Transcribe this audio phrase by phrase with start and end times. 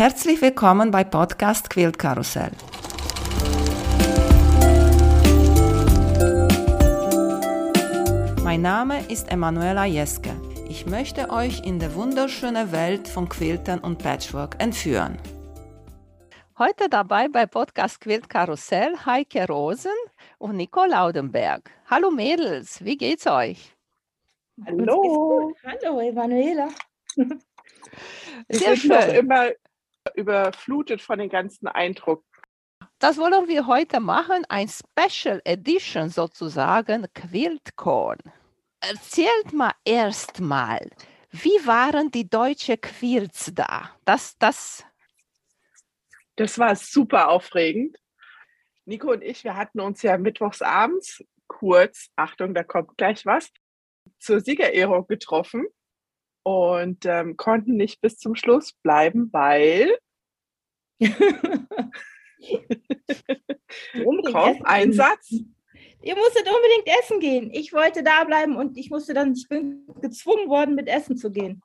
[0.00, 2.52] Herzlich willkommen bei Podcast Quilt Karussell.
[8.42, 10.30] Mein Name ist Emanuela Jeske.
[10.70, 15.18] Ich möchte euch in die wunderschöne Welt von Quiltern und Patchwork entführen.
[16.58, 19.92] Heute dabei bei Podcast Quilt Karussell Heike Rosen
[20.38, 21.70] und Nicole Laudenberg.
[21.90, 23.76] Hallo Mädels, wie geht's euch?
[24.64, 25.52] Hallo.
[25.62, 26.68] Hallo Emanuela.
[28.48, 28.88] Sehr schön.
[28.88, 29.50] Noch immer
[30.14, 32.24] überflutet von den ganzen Eindruck.
[32.98, 38.18] Das wollen wir heute machen, ein Special Edition sozusagen, Quiltcorn.
[38.80, 40.90] Erzählt mal erstmal,
[41.30, 43.90] wie waren die deutschen Quilts da?
[44.04, 44.84] Das, das,
[46.36, 47.96] das war super aufregend.
[48.84, 53.50] Nico und ich, wir hatten uns ja mittwochs abends kurz, Achtung, da kommt gleich was,
[54.18, 55.66] zur Siegerehrung getroffen
[56.42, 59.96] und ähm, konnten nicht bis zum Schluss bleiben, weil
[64.32, 65.30] Komm, Einsatz.
[66.02, 67.50] Ihr musstet unbedingt essen gehen.
[67.52, 71.30] Ich wollte da bleiben und ich musste dann, ich bin gezwungen worden, mit Essen zu
[71.30, 71.62] gehen.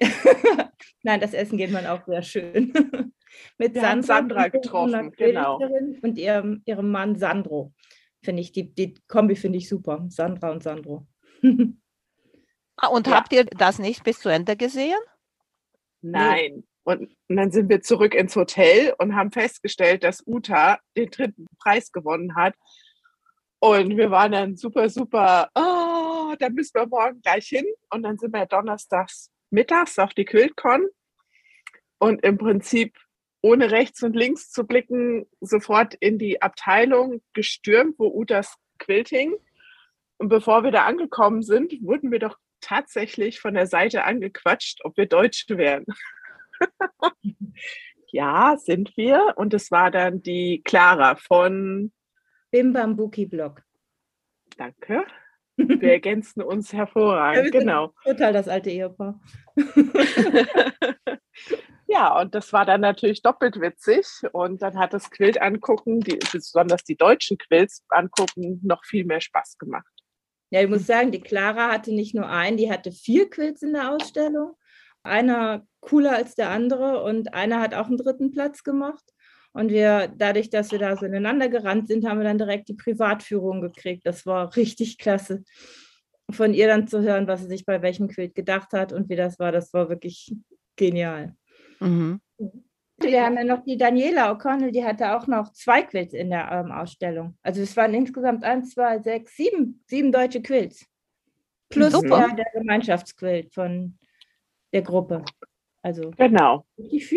[1.02, 2.72] Nein, das Essen geht man auch sehr schön.
[3.58, 5.60] mit Wir Sandra, Sandra getroffen, genau.
[6.02, 7.72] Und ihrem, ihrem Mann Sandro.
[8.22, 10.04] Finde ich, die, die Kombi finde ich super.
[10.08, 11.06] Sandra und Sandro.
[12.78, 13.16] Ah, und ja.
[13.16, 14.98] habt ihr das nicht bis zu Ende gesehen?
[16.00, 16.64] Nein.
[16.84, 21.46] Und, und dann sind wir zurück ins Hotel und haben festgestellt, dass Uta den dritten
[21.58, 22.54] Preis gewonnen hat.
[23.60, 27.66] Und wir waren dann super, super, oh, da müssen wir morgen gleich hin.
[27.90, 30.86] Und dann sind wir donnerstags mittags auf die Quiltcon
[31.98, 32.96] und im Prinzip
[33.40, 39.34] ohne rechts und links zu blicken, sofort in die Abteilung gestürmt, wo Utas Quilt hing.
[40.18, 44.96] Und bevor wir da angekommen sind, wurden wir doch tatsächlich von der Seite angequatscht, ob
[44.96, 45.84] wir Deutsche wären.
[48.12, 49.34] ja, sind wir.
[49.36, 51.92] Und es war dann die Clara von
[52.50, 53.62] Bim Bambuki Blog.
[54.56, 55.04] Danke.
[55.58, 57.92] Wir ergänzen uns hervorragend, ja, genau.
[58.04, 59.20] Total das alte Ehepaar.
[61.88, 64.06] ja, und das war dann natürlich doppelt witzig.
[64.32, 69.20] Und dann hat das Quilt angucken, die, besonders die deutschen Quilts angucken, noch viel mehr
[69.20, 69.92] Spaß gemacht.
[70.50, 73.74] Ja, ich muss sagen, die Clara hatte nicht nur einen, die hatte vier Quilts in
[73.74, 74.54] der Ausstellung.
[75.02, 79.04] Einer cooler als der andere und einer hat auch einen dritten Platz gemacht.
[79.52, 82.74] Und wir, dadurch, dass wir da so ineinander gerannt sind, haben wir dann direkt die
[82.74, 84.06] Privatführung gekriegt.
[84.06, 85.42] Das war richtig klasse.
[86.30, 89.16] Von ihr dann zu hören, was sie sich bei welchem Quilt gedacht hat und wie
[89.16, 90.34] das war, das war wirklich
[90.76, 91.34] genial.
[91.80, 92.20] Mhm.
[93.00, 96.50] Wir haben ja noch die Daniela O'Connell, die hatte auch noch zwei Quilts in der
[96.50, 97.36] ähm, Ausstellung.
[97.42, 100.84] Also es waren insgesamt eins, zwei, sechs, sieben, sieben deutsche Quilts.
[101.68, 103.98] Plus der, der Gemeinschaftsquilt von
[104.72, 105.24] der Gruppe.
[105.82, 106.66] Also genau.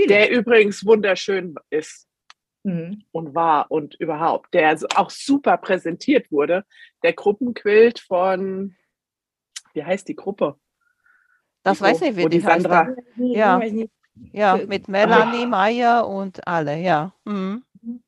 [0.07, 2.07] Der übrigens wunderschön ist
[2.63, 3.03] mhm.
[3.11, 6.63] und war und überhaupt, der auch super präsentiert wurde.
[7.03, 8.75] Der Gruppenquilt von,
[9.73, 10.59] wie heißt die Gruppe?
[11.63, 12.85] Das die weiß ich, wie die, die Sandra.
[12.85, 12.97] Heißt.
[13.17, 13.59] Ja.
[14.31, 17.13] Ja, mit Melanie Meyer und alle, ja.
[17.25, 17.63] Mhm.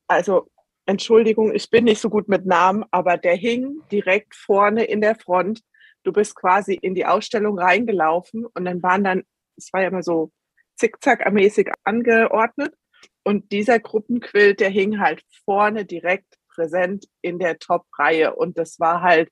[0.07, 0.49] Also,
[0.85, 5.15] Entschuldigung, ich bin nicht so gut mit Namen, aber der hing direkt vorne in der
[5.15, 5.61] Front.
[6.03, 9.23] Du bist quasi in die Ausstellung reingelaufen und dann waren dann,
[9.55, 10.31] es war ja immer so
[10.75, 12.75] zickzackermäßig angeordnet.
[13.23, 18.35] Und dieser Gruppenquilt, der hing halt vorne direkt präsent in der Top-Reihe.
[18.35, 19.29] Und das war halt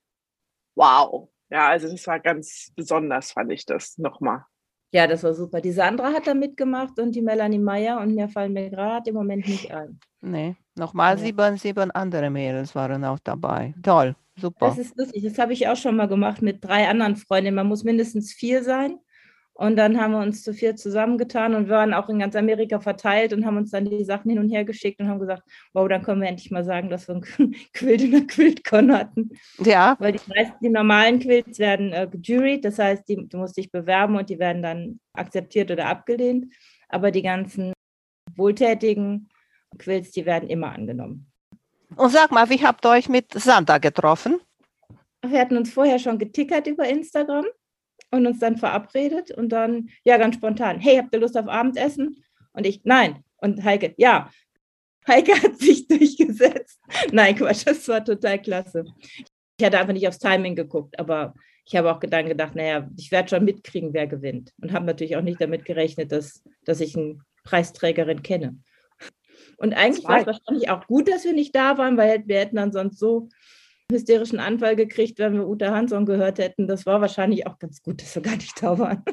[0.76, 1.30] wow.
[1.50, 4.46] Ja, also das war ganz besonders, fand ich das nochmal.
[4.94, 5.62] Ja, das war super.
[5.62, 9.16] Die Sandra hat da mitgemacht und die Melanie Meyer und mir fallen mir gerade im
[9.16, 10.00] Moment nicht ein.
[10.22, 11.24] Nee, nochmal ja.
[11.24, 13.74] sieben, sieben andere Mädels waren auch dabei.
[13.82, 14.68] Toll, super.
[14.68, 15.24] Das ist lustig.
[15.24, 17.56] Das habe ich auch schon mal gemacht mit drei anderen Freundinnen.
[17.56, 19.00] Man muss mindestens vier sein.
[19.54, 23.34] Und dann haben wir uns zu vier zusammengetan und waren auch in ganz Amerika verteilt
[23.34, 26.02] und haben uns dann die Sachen hin und her geschickt und haben gesagt, wow, dann
[26.04, 27.22] können wir endlich mal sagen, dass wir ein
[27.74, 29.30] Quilt in der Quiltcon hatten.
[29.60, 29.98] Ja.
[30.00, 33.72] Weil die meisten, die normalen Quilts werden äh, gejuried, das heißt, die, du musst dich
[33.72, 36.54] bewerben und die werden dann akzeptiert oder abgelehnt.
[36.90, 37.74] Aber die ganzen
[38.36, 39.30] wohltätigen
[39.78, 41.32] Quilts, die werden immer angenommen.
[41.96, 44.40] Und sag mal, wie habt ihr euch mit Santa getroffen?
[45.26, 47.46] Wir hatten uns vorher schon getickert über Instagram
[48.12, 52.24] und uns dann verabredet und dann, ja, ganz spontan, hey, habt ihr Lust auf Abendessen?
[52.54, 53.24] Und ich, nein.
[53.38, 54.30] Und Heike, ja.
[55.08, 56.80] Heike hat sich durchgesetzt.
[57.12, 58.86] Nein, Quatsch, das war total klasse.
[59.58, 61.34] Ich hatte einfach nicht aufs Timing geguckt, aber
[61.66, 64.52] ich habe auch dann gedacht, naja, ich werde schon mitkriegen, wer gewinnt.
[64.62, 68.60] Und habe natürlich auch nicht damit gerechnet, dass, dass ich eine Preisträgerin kenne.
[69.58, 72.58] Und eigentlich war es wahrscheinlich auch gut, dass wir nicht da waren, weil wir hätten
[72.58, 73.30] dann sonst so
[73.92, 76.68] hysterischen Anfall gekriegt, wenn wir Uta Hansson gehört hätten.
[76.68, 79.04] Das war wahrscheinlich auch ganz gut, dass wir gar nicht da waren.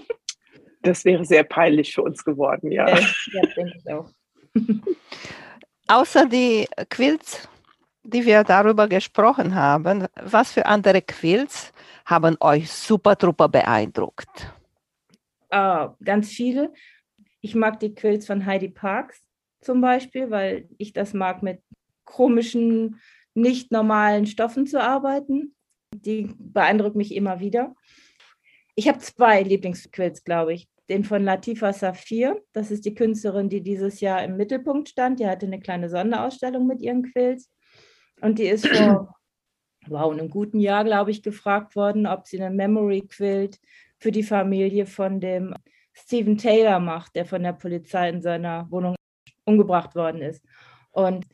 [0.82, 2.88] Das wäre sehr peinlich für uns geworden, ja.
[2.88, 4.10] Ja, denke ich auch.
[5.88, 7.48] Außer die Quilts,
[8.04, 11.72] die wir darüber gesprochen haben, was für andere Quilts
[12.06, 13.16] haben euch super
[13.48, 14.52] beeindruckt?
[15.52, 16.72] Uh, ganz viele.
[17.40, 19.22] Ich mag die Quilts von Heidi Parks
[19.60, 21.62] zum Beispiel, weil ich das mag, mit
[22.04, 23.00] komischen,
[23.40, 25.54] nicht normalen Stoffen zu arbeiten.
[25.94, 27.74] Die beeindrucken mich immer wieder.
[28.74, 30.68] Ich habe zwei Lieblingsquilts, glaube ich.
[30.88, 35.20] Den von Latifa Safir, das ist die Künstlerin, die dieses Jahr im Mittelpunkt stand.
[35.20, 37.50] Die hatte eine kleine Sonderausstellung mit ihren Quilts.
[38.20, 39.14] Und die ist vor
[39.88, 43.58] wow, einem guten Jahr, glaube ich, gefragt worden, ob sie einen Memory Quilt
[43.98, 45.54] für die Familie von dem
[45.92, 48.94] Stephen Taylor macht, der von der Polizei in seiner Wohnung
[49.44, 50.44] umgebracht worden ist.
[50.90, 51.26] Und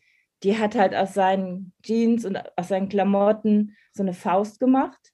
[0.45, 5.13] die hat halt aus seinen Jeans und aus seinen Klamotten so eine Faust gemacht,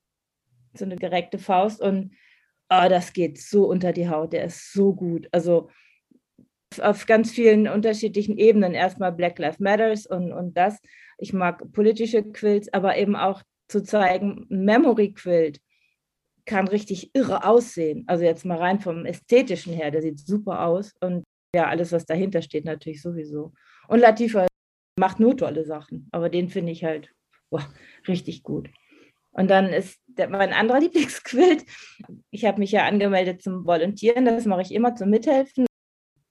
[0.75, 1.81] so eine gereckte Faust.
[1.81, 2.15] Und
[2.69, 5.29] oh, das geht so unter die Haut, der ist so gut.
[5.31, 5.71] Also
[6.81, 8.75] auf ganz vielen unterschiedlichen Ebenen.
[8.75, 10.79] Erstmal Black Lives Matters und, und das.
[11.19, 15.61] Ich mag politische Quilts, aber eben auch zu zeigen, Memory Quilt
[16.45, 18.05] kann richtig irre aussehen.
[18.09, 20.93] Also jetzt mal rein vom Ästhetischen her, der sieht super aus.
[21.01, 21.23] Und
[21.55, 23.53] ja, alles, was dahinter steht, natürlich sowieso.
[23.87, 24.50] Und Latifa
[25.01, 27.11] macht nur tolle Sachen, aber den finde ich halt
[27.51, 27.67] boah,
[28.09, 28.71] richtig gut.
[29.33, 31.65] Und dann ist der, mein anderer Lieblingsquilt.
[32.31, 35.67] Ich habe mich ja angemeldet zum Volontieren, das mache ich immer zum Mithelfen.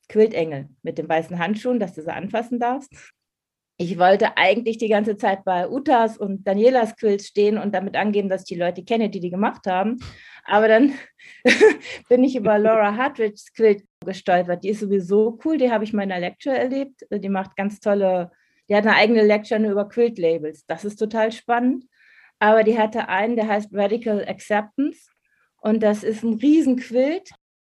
[0.07, 2.91] Quiltengel mit den weißen Handschuhen, dass du sie anfassen darfst.
[3.77, 8.27] Ich wollte eigentlich die ganze Zeit bei Utas und Danielas Quilts stehen und damit angeben,
[8.27, 9.97] dass ich die Leute kenne, die die gemacht haben.
[10.43, 10.93] Aber dann
[12.09, 14.63] bin ich über Laura Hartwigs Quilt gestolpert.
[14.63, 17.05] Die ist sowieso cool, die habe ich mal in einer Lecture erlebt.
[17.09, 18.31] Die macht ganz tolle,
[18.69, 20.65] die hat eine eigene Lecture nur über Quilt-Labels.
[20.67, 21.85] Das ist total spannend.
[22.39, 25.09] Aber die hatte einen, der heißt Radical Acceptance.
[25.57, 27.31] Und das ist ein Riesenquilt,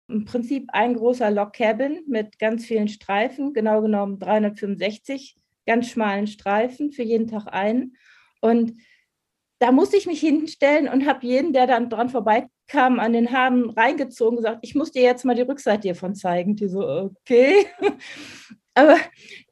[0.09, 5.35] im Prinzip ein großer Log Cabin mit ganz vielen Streifen, genau genommen 365
[5.65, 7.95] ganz schmalen Streifen, für jeden Tag einen.
[8.41, 8.73] Und
[9.59, 13.69] da musste ich mich hinstellen und habe jeden, der dann dran vorbeikam, an den Haaren
[13.69, 16.55] reingezogen gesagt, ich muss dir jetzt mal die Rückseite hiervon zeigen.
[16.55, 17.67] Die so, okay.
[18.77, 18.97] Aber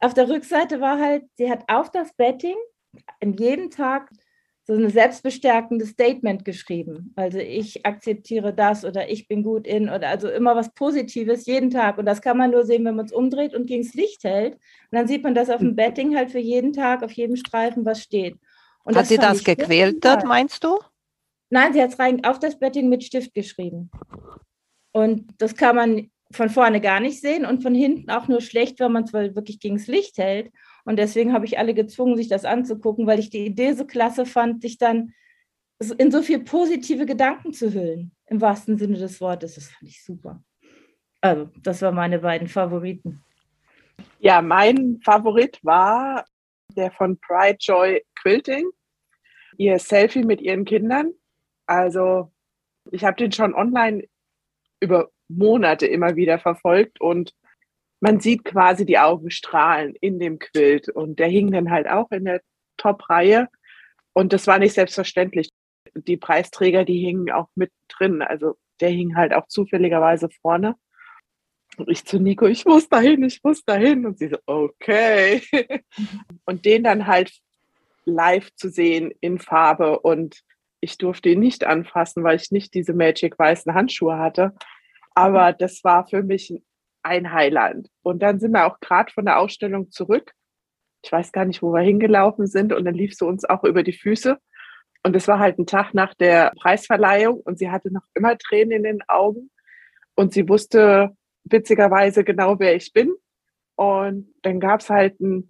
[0.02, 2.56] auf der Rückseite war halt, sie hat auf das Betting
[3.22, 4.12] an jedem Tag
[4.68, 7.12] so ein selbstbestärkendes Statement geschrieben.
[7.16, 11.72] Also ich akzeptiere das oder ich bin gut in oder also immer was Positives jeden
[11.72, 11.98] Tag.
[11.98, 14.54] Und das kann man nur sehen, wenn man es umdreht und gegen das Licht hält.
[14.54, 14.60] Und
[14.92, 15.76] dann sieht man das auf dem hm.
[15.76, 18.38] Betting halt für jeden Tag, auf jedem Streifen, was steht.
[18.84, 20.80] Und hat sie das gequältert, meinst du?
[21.50, 23.90] Nein, sie hat es rein auf das Betting mit Stift geschrieben.
[24.92, 28.80] Und das kann man von vorne gar nicht sehen und von hinten auch nur schlecht,
[28.80, 30.52] wenn man es wirklich gegen das Licht hält.
[30.84, 34.26] Und deswegen habe ich alle gezwungen, sich das anzugucken, weil ich die Idee so klasse
[34.26, 35.14] fand, sich dann
[35.98, 39.56] in so viel positive Gedanken zu hüllen, im wahrsten Sinne des Wortes.
[39.56, 40.44] Das fand ich super.
[41.22, 43.24] Also, das waren meine beiden Favoriten.
[44.20, 46.26] Ja, mein Favorit war
[46.76, 48.70] der von Pride Joy Quilting.
[49.58, 51.14] Ihr Selfie mit ihren Kindern.
[51.66, 52.32] Also,
[52.92, 54.08] ich habe den schon online
[54.80, 57.34] über Monate immer wieder verfolgt und
[58.06, 60.90] man sieht quasi die Augen strahlen in dem Quilt.
[60.90, 62.42] Und der hing dann halt auch in der
[62.78, 63.48] Top-Reihe.
[64.14, 65.50] Und das war nicht selbstverständlich.
[65.96, 68.22] Die Preisträger, die hingen auch mit drin.
[68.22, 70.76] Also der hing halt auch zufälligerweise vorne.
[71.78, 74.06] Und ich zu Nico, ich muss dahin, ich muss dahin.
[74.06, 75.42] Und sie so, okay.
[76.46, 77.32] Und den dann halt
[78.06, 80.00] live zu sehen in Farbe.
[80.00, 80.42] Und
[80.80, 84.54] ich durfte ihn nicht anfassen, weil ich nicht diese Magic weißen Handschuhe hatte.
[85.16, 86.54] Aber das war für mich
[87.04, 87.90] ein Highland.
[88.04, 90.34] Und dann sind wir auch gerade von der Ausstellung zurück.
[91.04, 92.74] Ich weiß gar nicht, wo wir hingelaufen sind.
[92.74, 94.38] Und dann lief sie uns auch über die Füße.
[95.04, 98.72] Und es war halt ein Tag nach der Preisverleihung und sie hatte noch immer Tränen
[98.72, 99.52] in den Augen.
[100.16, 103.14] Und sie wusste witzigerweise genau, wer ich bin.
[103.76, 105.48] Und dann gab es halt ein,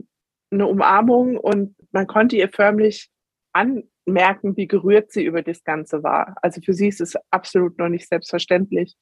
[0.51, 3.09] eine Umarmung und man konnte ihr förmlich
[3.53, 6.35] anmerken, wie gerührt sie über das Ganze war.
[6.41, 8.97] Also für sie ist es absolut noch nicht selbstverständlich.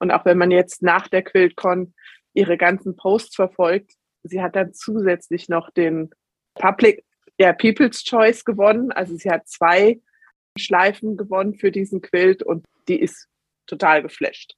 [0.00, 1.94] Und auch wenn man jetzt nach der QuiltCon
[2.34, 3.92] ihre ganzen Posts verfolgt,
[4.24, 6.10] sie hat dann zusätzlich noch den
[6.54, 7.04] Public,
[7.38, 8.90] ja, People's Choice gewonnen.
[8.90, 10.00] Also sie hat zwei
[10.58, 13.28] Schleifen gewonnen für diesen Quilt und die ist
[13.66, 14.56] total geflasht.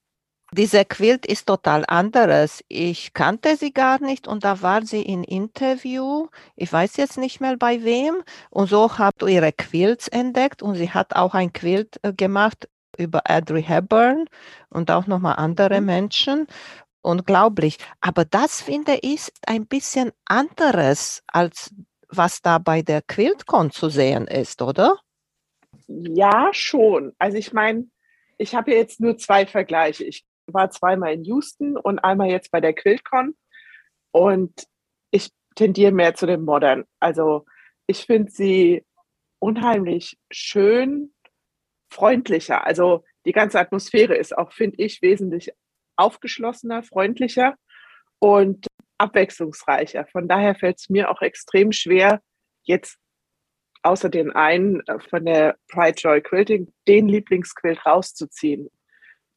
[0.55, 2.63] Dieser Quilt ist total anderes.
[2.69, 6.29] Ich kannte sie gar nicht und da war sie in Interview.
[6.57, 8.23] Ich weiß jetzt nicht mehr bei wem.
[8.51, 12.69] Und so habt ihr ihre Quilts entdeckt und sie hat auch ein Quilt äh, gemacht
[13.03, 14.27] über Audrey Hepburn
[14.71, 15.87] und auch nochmal andere mhm.
[15.87, 16.47] Menschen.
[17.03, 17.79] Unglaublich.
[18.01, 21.75] Aber das finde ich ist ein bisschen anderes, als
[22.09, 24.99] was da bei der QuiltCon zu sehen ist, oder?
[25.89, 27.13] Ja, schon.
[27.19, 27.87] Also ich meine,
[28.39, 30.05] ich habe jetzt nur zwei Vergleiche.
[30.05, 33.35] Ich war zweimal in Houston und einmal jetzt bei der QuiltCon.
[34.13, 34.67] Und
[35.11, 36.85] ich tendiere mehr zu dem Modern.
[37.01, 37.45] Also
[37.87, 38.85] ich finde sie
[39.39, 41.12] unheimlich schön,
[41.93, 42.67] freundlicher.
[42.67, 45.53] Also die ganze Atmosphäre ist auch, finde ich, wesentlich
[45.97, 47.57] aufgeschlossener, freundlicher
[48.19, 48.67] und
[48.99, 50.07] abwechslungsreicher.
[50.07, 52.21] Von daher fällt es mir auch extrem schwer,
[52.65, 52.99] jetzt
[53.83, 58.71] außer den einen äh, von der Pride Joy Quilting den Lieblingsquilt rauszuziehen,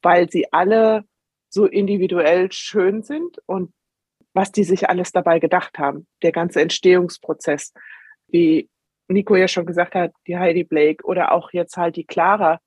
[0.02, 1.04] weil sie alle
[1.48, 3.72] so individuell schön sind und
[4.34, 6.06] was die sich alles dabei gedacht haben.
[6.22, 7.72] Der ganze Entstehungsprozess,
[8.28, 8.68] wie
[9.08, 12.60] Nico ja schon gesagt hat, die Heidi Blake oder auch jetzt halt die Clara,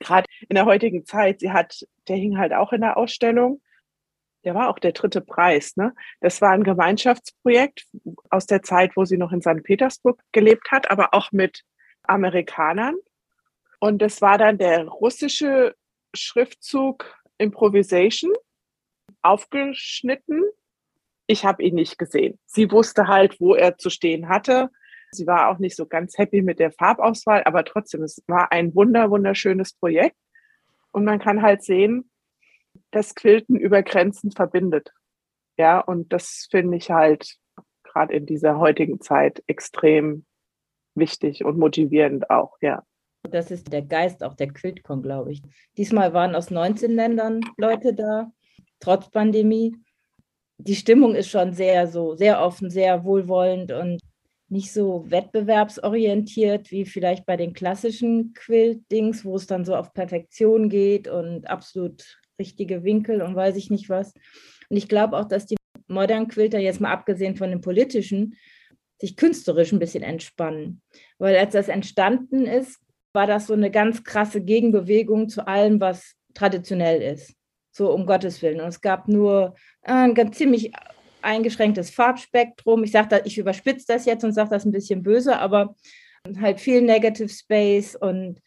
[0.00, 3.60] gerade in der heutigen Zeit, sie hat, der hing halt auch in der Ausstellung.
[4.44, 5.76] Der war auch der dritte Preis.
[5.76, 5.94] Ne?
[6.20, 7.86] Das war ein Gemeinschaftsprojekt
[8.28, 9.62] aus der Zeit, wo sie noch in St.
[9.62, 11.62] Petersburg gelebt hat, aber auch mit
[12.02, 12.96] Amerikanern.
[13.80, 15.74] Und das war dann der russische
[16.14, 18.32] Schriftzug Improvisation,
[19.22, 20.42] aufgeschnitten.
[21.26, 22.38] Ich habe ihn nicht gesehen.
[22.46, 24.70] Sie wusste halt, wo er zu stehen hatte.
[25.14, 28.74] Sie war auch nicht so ganz happy mit der Farbauswahl, aber trotzdem, es war ein
[28.74, 30.16] wunder, wunderschönes Projekt.
[30.92, 32.10] Und man kann halt sehen,
[32.90, 34.92] dass Quilten über Grenzen verbindet.
[35.56, 37.36] Ja, und das finde ich halt
[37.82, 40.24] gerade in dieser heutigen Zeit extrem
[40.94, 42.82] wichtig und motivierend auch, ja.
[43.30, 45.42] Das ist der Geist auch der QuiltCon, glaube ich.
[45.76, 48.30] Diesmal waren aus 19 Ländern Leute da,
[48.80, 49.76] trotz Pandemie.
[50.58, 54.00] Die Stimmung ist schon sehr so, sehr offen, sehr wohlwollend und
[54.48, 60.68] nicht so wettbewerbsorientiert wie vielleicht bei den klassischen Quilt-Dings, wo es dann so auf Perfektion
[60.68, 64.12] geht und absolut richtige Winkel und weiß ich nicht was.
[64.68, 65.56] Und ich glaube auch, dass die
[65.88, 68.36] modernen Quilter, jetzt mal abgesehen von den politischen,
[69.00, 70.82] sich künstlerisch ein bisschen entspannen.
[71.18, 72.80] Weil als das entstanden ist,
[73.12, 77.34] war das so eine ganz krasse Gegenbewegung zu allem, was traditionell ist.
[77.70, 78.60] So um Gottes Willen.
[78.60, 80.72] Und es gab nur ein ganz ziemlich
[81.24, 82.84] eingeschränktes Farbspektrum.
[82.84, 85.74] Ich sage ich überspitze das jetzt und sage das ein bisschen böse, aber
[86.40, 88.40] halt viel Negative Space und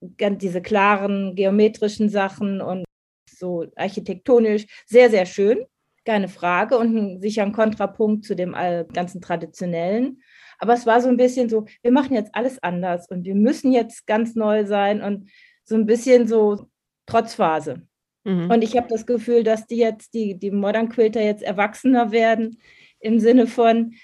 [0.00, 2.84] diese klaren geometrischen Sachen und
[3.30, 5.64] so architektonisch sehr, sehr schön,
[6.04, 10.22] keine Frage und sicher ein Kontrapunkt zu dem ganzen Traditionellen.
[10.58, 13.72] Aber es war so ein bisschen so, wir machen jetzt alles anders und wir müssen
[13.72, 15.30] jetzt ganz neu sein und
[15.64, 16.66] so ein bisschen so
[17.06, 17.86] Trotzphase.
[18.26, 18.50] Mhm.
[18.50, 22.58] Und ich habe das Gefühl, dass die jetzt, die, die Modern Quilter jetzt erwachsener werden,
[22.98, 23.94] im Sinne von,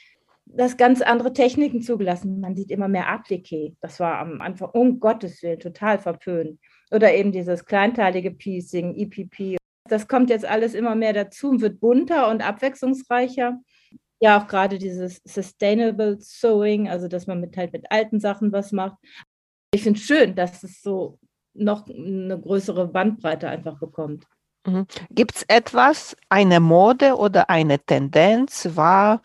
[0.47, 2.41] dass ganz andere Techniken zugelassen.
[2.41, 3.75] Man sieht immer mehr Appliqué.
[3.81, 6.61] Das war am Anfang, um Gottes Willen, total verpönt.
[6.93, 9.57] Oder eben dieses kleinteilige Piecing, EPP.
[9.88, 13.61] Das kommt jetzt alles immer mehr dazu und wird bunter und abwechslungsreicher.
[14.21, 18.71] Ja, auch gerade dieses Sustainable Sewing, also dass man mit halt mit alten Sachen was
[18.71, 18.99] macht.
[19.75, 21.19] Ich finde es schön, dass es so
[21.54, 24.26] noch eine größere Bandbreite einfach bekommt.
[24.66, 24.87] Mhm.
[25.11, 29.21] Gibt es etwas, eine Mode oder eine Tendenz, war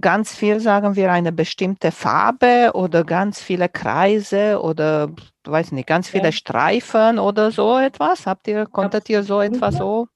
[0.00, 5.10] ganz viel, sagen wir, eine bestimmte Farbe oder ganz viele Kreise oder,
[5.44, 6.32] weiß nicht, ganz viele ja.
[6.32, 8.26] Streifen oder so etwas?
[8.26, 10.08] Habt ihr, konntet ihr so etwas so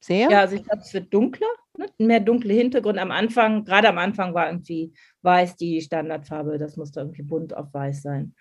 [0.00, 0.30] sehen?
[0.30, 1.86] Ja, also ich glaube, es wird dunkler, ne?
[1.98, 2.98] mehr dunkle Hintergrund.
[2.98, 7.74] Am Anfang, gerade am Anfang war irgendwie weiß die Standardfarbe, das musste irgendwie bunt auf
[7.74, 8.34] weiß sein.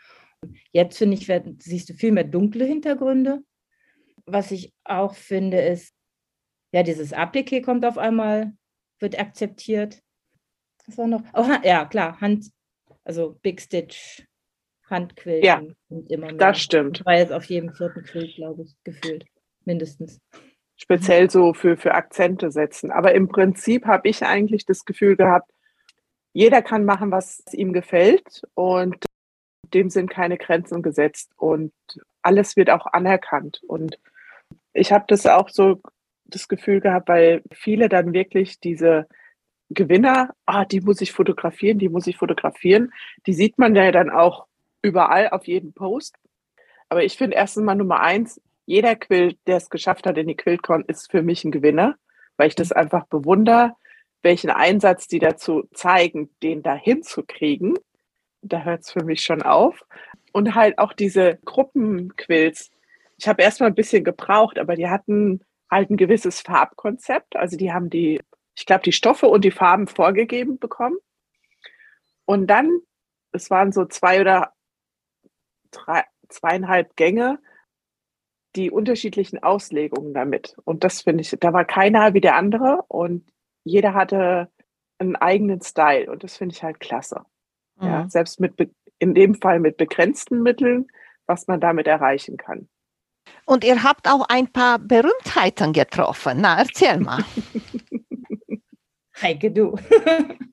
[0.72, 3.42] Jetzt finde ich, siehst du viel mehr dunkle Hintergründe.
[4.26, 5.94] Was ich auch finde, ist,
[6.72, 8.54] ja, dieses Appliqué kommt auf einmal,
[9.00, 10.02] wird akzeptiert.
[10.88, 11.24] Was war noch?
[11.34, 12.52] Oh, ja, klar, Hand,
[13.04, 14.26] also Big Stitch,
[14.90, 15.44] Handquill.
[15.44, 16.36] Ja, immer mehr.
[16.36, 17.00] das stimmt.
[17.00, 19.26] Das war jetzt auf jedem vierten Quill, glaube ich, gefühlt.
[19.64, 20.20] Mindestens.
[20.76, 22.92] Speziell so für, für Akzente setzen.
[22.92, 25.50] Aber im Prinzip habe ich eigentlich das Gefühl gehabt,
[26.34, 28.42] jeder kann machen, was ihm gefällt.
[28.54, 29.06] Und
[29.76, 31.74] dem sind keine Grenzen gesetzt und
[32.22, 33.62] alles wird auch anerkannt.
[33.68, 34.00] Und
[34.74, 35.82] ich habe das auch so
[36.24, 39.08] das Gefühl gehabt, weil viele dann wirklich diese
[39.70, 42.94] Gewinner, ah, die muss ich fotografieren, die muss ich fotografieren,
[43.28, 44.48] die sieht man ja dann auch
[44.82, 46.16] überall auf jedem Post.
[46.88, 50.36] Aber ich finde erstens mal Nummer eins, jeder Quilt, der es geschafft hat in die
[50.36, 51.96] Quiltcon, ist für mich ein Gewinner,
[52.38, 53.74] weil ich das einfach bewundere,
[54.22, 57.76] welchen Einsatz die dazu zeigen, den da hinzukriegen
[58.46, 59.86] da hört es für mich schon auf.
[60.32, 62.72] Und halt auch diese Gruppenquills.
[63.18, 67.36] Ich habe erstmal ein bisschen gebraucht, aber die hatten halt ein gewisses Farbkonzept.
[67.36, 68.22] Also die haben die,
[68.56, 70.98] ich glaube, die Stoffe und die Farben vorgegeben bekommen.
[72.26, 72.80] Und dann,
[73.32, 74.54] es waren so zwei oder
[75.72, 77.40] drei, zweieinhalb Gänge,
[78.56, 80.56] die unterschiedlichen Auslegungen damit.
[80.64, 83.26] Und das finde ich, da war keiner wie der andere und
[83.64, 84.50] jeder hatte
[84.98, 87.26] einen eigenen Style und das finde ich halt klasse.
[87.80, 87.88] Mhm.
[87.88, 88.54] Ja, selbst mit,
[89.00, 90.88] in dem Fall mit begrenzten Mitteln,
[91.26, 92.68] was man damit erreichen kann.
[93.46, 96.42] Und ihr habt auch ein paar Berühmtheiten getroffen.
[96.42, 97.24] Na, erzähl mal.
[99.22, 99.76] Heike, du.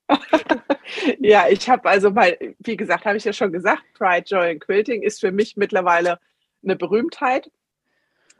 [1.19, 4.61] ja, ich habe also mal, wie gesagt, habe ich ja schon gesagt, Pride, Joy and
[4.61, 6.19] Quilting ist für mich mittlerweile
[6.62, 7.50] eine Berühmtheit.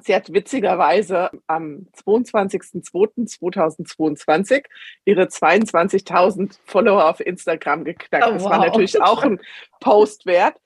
[0.05, 4.65] Sie hat witzigerweise am 22.02.2022
[5.05, 8.27] ihre 22.000 Follower auf Instagram geknackt.
[8.27, 9.41] Oh, das war natürlich auch ein
[9.81, 10.61] Post wert.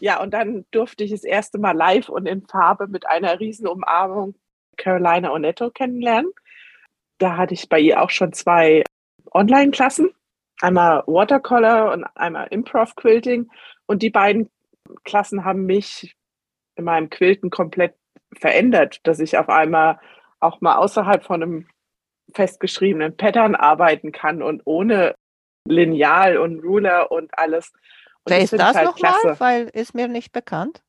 [0.00, 4.34] Ja, und dann durfte ich das erste Mal live und in Farbe mit einer Riesenumarmung
[4.76, 6.32] Carolina Onetto kennenlernen.
[7.18, 8.82] Da hatte ich bei ihr auch schon zwei
[9.32, 10.10] Online-Klassen,
[10.60, 13.48] einmal Watercolor und einmal Improv Quilting.
[13.86, 14.50] Und die beiden
[15.04, 16.16] Klassen haben mich
[16.74, 17.94] in meinem Quilten komplett
[18.38, 19.98] verändert, dass ich auf einmal
[20.40, 21.66] auch mal außerhalb von einem
[22.34, 25.14] festgeschriebenen Pattern arbeiten kann und ohne
[25.66, 27.72] Lineal und Ruler und alles.
[28.24, 29.40] Und Wer ist das halt nochmal?
[29.40, 30.82] Weil ist mir nicht bekannt.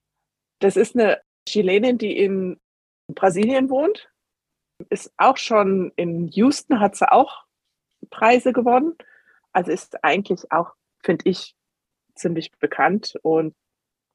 [0.59, 2.59] Das ist eine Chilenin, die in
[3.07, 4.09] Brasilien wohnt.
[4.89, 7.43] Ist auch schon in Houston, hat sie auch
[8.09, 8.95] Preise gewonnen.
[9.51, 10.73] Also ist eigentlich auch,
[11.03, 11.55] finde ich,
[12.15, 13.15] ziemlich bekannt.
[13.21, 13.53] Und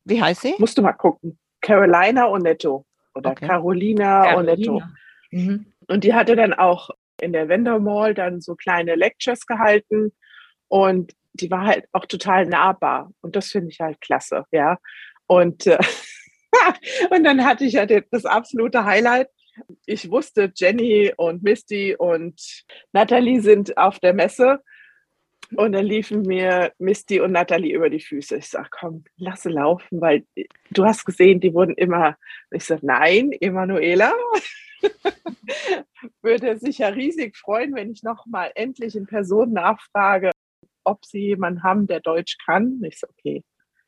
[0.04, 0.54] wie heißt sie?
[0.58, 1.38] Musst du mal gucken.
[1.60, 2.84] Carolina Onetto
[3.18, 3.46] oder okay.
[3.46, 4.82] Carolina, Carolina Onetto.
[5.30, 5.66] Mhm.
[5.88, 10.12] Und die hatte dann auch in der Vendor Mall dann so kleine Lectures gehalten
[10.68, 14.78] und die war halt auch total nahbar und das finde ich halt klasse, ja.
[15.26, 15.78] Und, äh,
[17.10, 19.28] und dann hatte ich ja das absolute Highlight.
[19.86, 24.60] Ich wusste, Jenny und Misty und Natalie sind auf der Messe
[25.56, 28.36] und dann liefen mir Misty und Natalie über die Füße.
[28.36, 30.24] Ich sage, komm, lasse laufen, weil
[30.70, 32.16] du hast gesehen, die wurden immer.
[32.50, 34.12] Ich sage, nein, Emanuela
[36.22, 40.30] würde sich ja riesig freuen, wenn ich noch mal endlich in Person nachfrage,
[40.84, 42.80] ob sie jemanden haben, der Deutsch kann.
[42.84, 43.42] Ich sage, okay,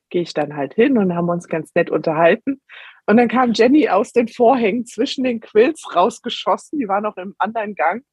[0.08, 2.60] gehe ich dann halt hin und haben uns ganz nett unterhalten.
[3.06, 6.78] Und dann kam Jenny aus den Vorhängen zwischen den Quills rausgeschossen.
[6.78, 8.04] Die war noch im anderen Gang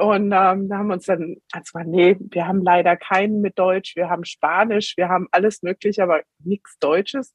[0.00, 3.96] und ähm, da haben wir uns dann, also nee, wir haben leider keinen mit Deutsch,
[3.96, 7.34] wir haben Spanisch, wir haben alles Mögliche, aber nichts Deutsches.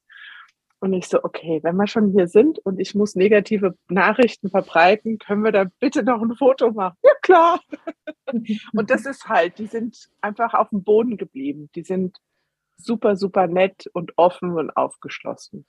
[0.78, 5.18] Und ich so, okay, wenn wir schon hier sind und ich muss negative Nachrichten verbreiten,
[5.18, 6.96] können wir da bitte noch ein Foto machen?
[7.02, 7.60] Ja, klar.
[8.72, 11.70] und das ist halt, die sind einfach auf dem Boden geblieben.
[11.74, 12.18] Die sind
[12.76, 15.66] super, super nett und offen und aufgeschlossen.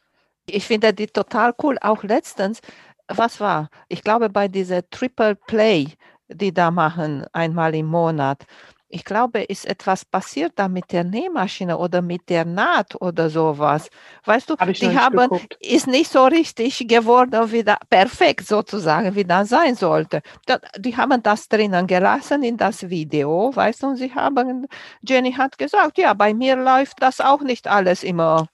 [0.50, 1.78] Ich finde die total cool.
[1.80, 2.62] Auch letztens,
[3.08, 3.70] was war?
[3.88, 5.88] Ich glaube, bei dieser Triple Play,
[6.28, 8.46] die da machen, einmal im Monat.
[8.90, 13.90] Ich glaube, ist etwas passiert da mit der Nähmaschine oder mit der Naht oder sowas.
[14.24, 15.58] Weißt du, Hab die haben, geguckt.
[15.60, 20.22] ist nicht so richtig geworden, wie da, perfekt sozusagen, wie das sein sollte.
[20.46, 24.68] Da, die haben das drinnen gelassen in das Video, weißt du, und sie haben,
[25.02, 28.48] Jenny hat gesagt, ja, bei mir läuft das auch nicht alles immer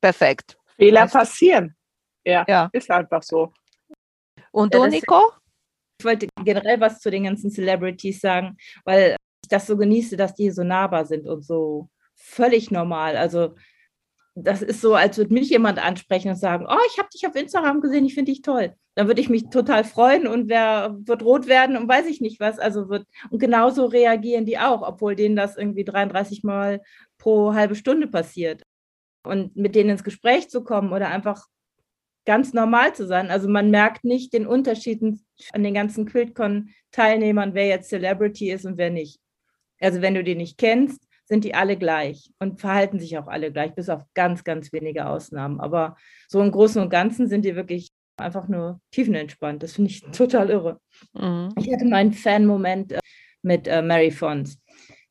[0.00, 0.56] perfekt.
[0.76, 1.76] Fehler weißt passieren.
[2.24, 3.52] Ja, ja, ist einfach so.
[4.52, 5.32] Und ja, du, Nico?
[5.98, 10.34] Ich wollte generell was zu den ganzen Celebrities sagen, weil ich das so genieße, dass
[10.34, 13.16] die so nahbar sind und so völlig normal.
[13.16, 13.54] Also
[14.34, 17.34] das ist so, als würde mich jemand ansprechen und sagen, oh, ich habe dich auf
[17.34, 18.74] Instagram gesehen, ich finde dich toll.
[18.94, 22.38] Dann würde ich mich total freuen und wer wird rot werden und weiß ich nicht
[22.38, 22.58] was.
[22.58, 26.82] Also wird, und genauso reagieren die auch, obwohl denen das irgendwie 33 Mal
[27.18, 28.62] pro halbe Stunde passiert.
[29.24, 31.46] Und mit denen ins Gespräch zu kommen oder einfach
[32.26, 33.30] ganz normal zu sein.
[33.30, 35.02] Also man merkt nicht den Unterschied
[35.52, 39.20] an den ganzen QuiltCon-Teilnehmern, wer jetzt Celebrity ist und wer nicht.
[39.80, 43.52] Also wenn du die nicht kennst, sind die alle gleich und verhalten sich auch alle
[43.52, 45.60] gleich, bis auf ganz, ganz wenige Ausnahmen.
[45.60, 45.96] Aber
[46.28, 49.62] so im Großen und Ganzen sind die wirklich einfach nur tiefenentspannt.
[49.62, 50.80] Das finde ich total irre.
[51.14, 51.54] Mhm.
[51.58, 52.98] Ich hatte meinen Fan-Moment äh,
[53.42, 54.58] mit äh, Mary Fons.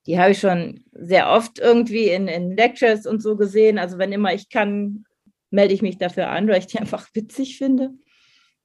[0.08, 3.78] Die habe ich schon sehr oft irgendwie in, in Lectures und so gesehen.
[3.80, 5.06] Also wenn immer ich kann,
[5.56, 7.92] melde ich mich dafür an, weil ich die einfach witzig finde.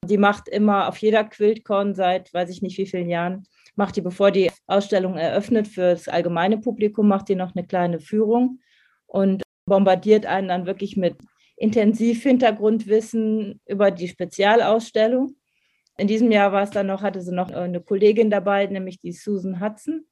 [0.04, 4.00] Die macht immer auf jeder QuiltCon seit weiß ich nicht wie vielen Jahren, macht die,
[4.00, 8.60] bevor die Ausstellung eröffnet für das allgemeine Publikum, macht die noch eine kleine Führung
[9.06, 11.16] und bombardiert einen dann wirklich mit
[11.56, 15.36] intensiv Hintergrundwissen über die Spezialausstellung.
[15.98, 19.12] In diesem Jahr war es dann noch, hatte sie noch eine Kollegin dabei, nämlich die
[19.12, 20.06] Susan Hudson.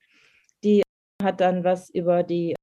[0.62, 0.82] Die
[1.22, 2.54] hat dann was über die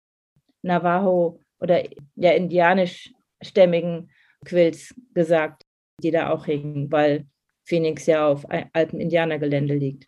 [0.61, 1.83] Navajo oder
[2.15, 3.11] ja indianisch
[3.45, 4.11] stämmigen
[4.45, 5.63] Quills gesagt,
[6.01, 7.25] die da auch hingen, weil
[7.65, 10.07] Phoenix ja auf altem Indianergelände liegt.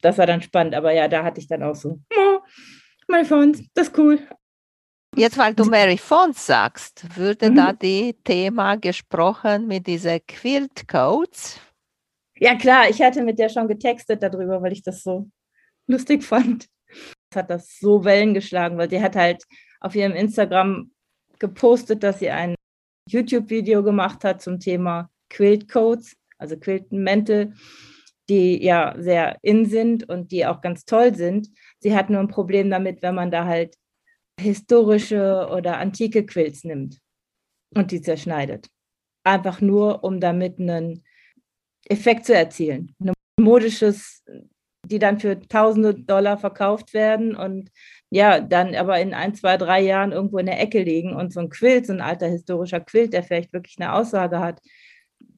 [0.00, 2.38] Das war dann spannend, aber ja, da hatte ich dann auch so, oh,
[3.08, 4.18] Mary Fons, das ist cool.
[5.14, 7.56] Jetzt, weil du Mary Fons sagst, würde mhm.
[7.56, 11.60] da die Thema gesprochen mit diesen Quilt Codes?
[12.36, 15.28] Ja, klar, ich hatte mit der schon getextet darüber, weil ich das so
[15.86, 16.66] lustig fand.
[17.30, 19.44] Es hat das so Wellen geschlagen, weil die hat halt
[19.80, 20.90] auf ihrem Instagram
[21.38, 22.54] gepostet, dass sie ein
[23.08, 26.16] YouTube-Video gemacht hat zum Thema Quilt Codes.
[26.38, 27.54] Also Quiltenmäntel,
[28.28, 31.48] die ja sehr in sind und die auch ganz toll sind.
[31.78, 33.76] Sie hat nur ein Problem damit, wenn man da halt
[34.40, 36.98] historische oder antike Quilts nimmt
[37.74, 38.68] und die zerschneidet.
[39.24, 41.04] Einfach nur, um damit einen
[41.88, 42.94] Effekt zu erzielen.
[43.00, 44.24] Ein modisches,
[44.86, 47.70] die dann für tausende Dollar verkauft werden und
[48.14, 51.40] ja, dann aber in ein, zwei, drei Jahren irgendwo in der Ecke liegen und so
[51.40, 54.60] ein Quilt, so ein alter historischer Quilt, der vielleicht wirklich eine Aussage hat,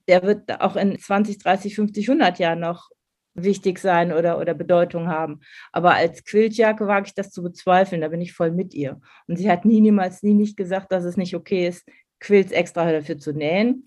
[0.09, 2.91] der wird auch in 20, 30, 50, 100 Jahren noch
[3.35, 5.39] wichtig sein oder, oder Bedeutung haben.
[5.71, 9.01] Aber als Quiltjacke wage ich das zu bezweifeln, da bin ich voll mit ihr.
[9.29, 12.91] Und sie hat nie, niemals, nie nicht gesagt, dass es nicht okay ist, Quilts extra
[12.91, 13.85] dafür zu nähen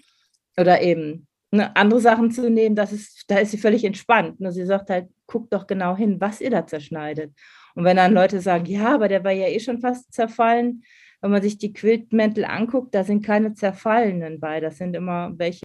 [0.58, 4.39] oder eben ne, andere Sachen zu nehmen, das ist, da ist sie völlig entspannt.
[4.39, 4.54] Ne?
[4.54, 7.34] Sie sagt halt, guckt doch genau hin, was ihr da zerschneidet.
[7.78, 10.84] Und wenn dann Leute sagen, ja, aber der war ja eh schon fast zerfallen,
[11.22, 15.62] wenn man sich die Quiltmäntel anguckt, da sind keine zerfallenen bei, das sind immer welche,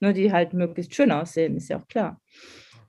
[0.00, 2.20] ne, die halt möglichst schön aussehen, ist ja auch klar.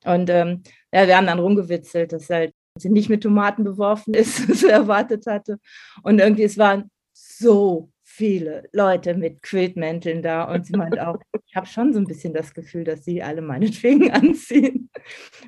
[0.04, 4.38] Und ähm, ja, wir haben dann rumgewitzelt, dass halt sie nicht mit Tomaten beworfen ist,
[4.60, 5.60] so erwartet hatte.
[6.02, 10.52] Und irgendwie, es waren so viele Leute mit Quiltmänteln da.
[10.52, 13.44] Und sie meinte auch, ich habe schon so ein bisschen das Gefühl, dass sie alle
[13.44, 14.90] meinetwegen anziehen.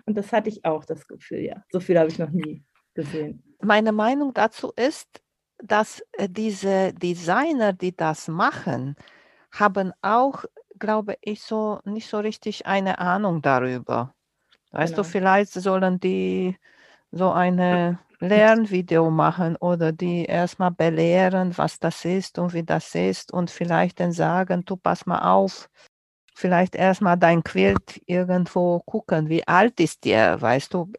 [0.06, 1.64] Und das hatte ich auch, das Gefühl, ja.
[1.72, 2.64] So viel habe ich noch nie
[2.98, 3.42] gesehen.
[3.62, 5.08] Meine Meinung dazu ist,
[5.64, 8.96] dass äh, diese Designer, die das machen,
[9.52, 10.44] haben auch,
[10.78, 14.14] glaube ich, so nicht so richtig eine Ahnung darüber.
[14.72, 15.04] Weißt genau.
[15.04, 16.58] du, vielleicht sollen die
[17.12, 23.32] so eine Lernvideo machen oder die erstmal belehren, was das ist und wie das ist
[23.32, 25.70] und vielleicht dann sagen, du pass mal auf,
[26.36, 30.92] vielleicht erstmal dein Quilt irgendwo gucken, wie alt ist der, weißt du.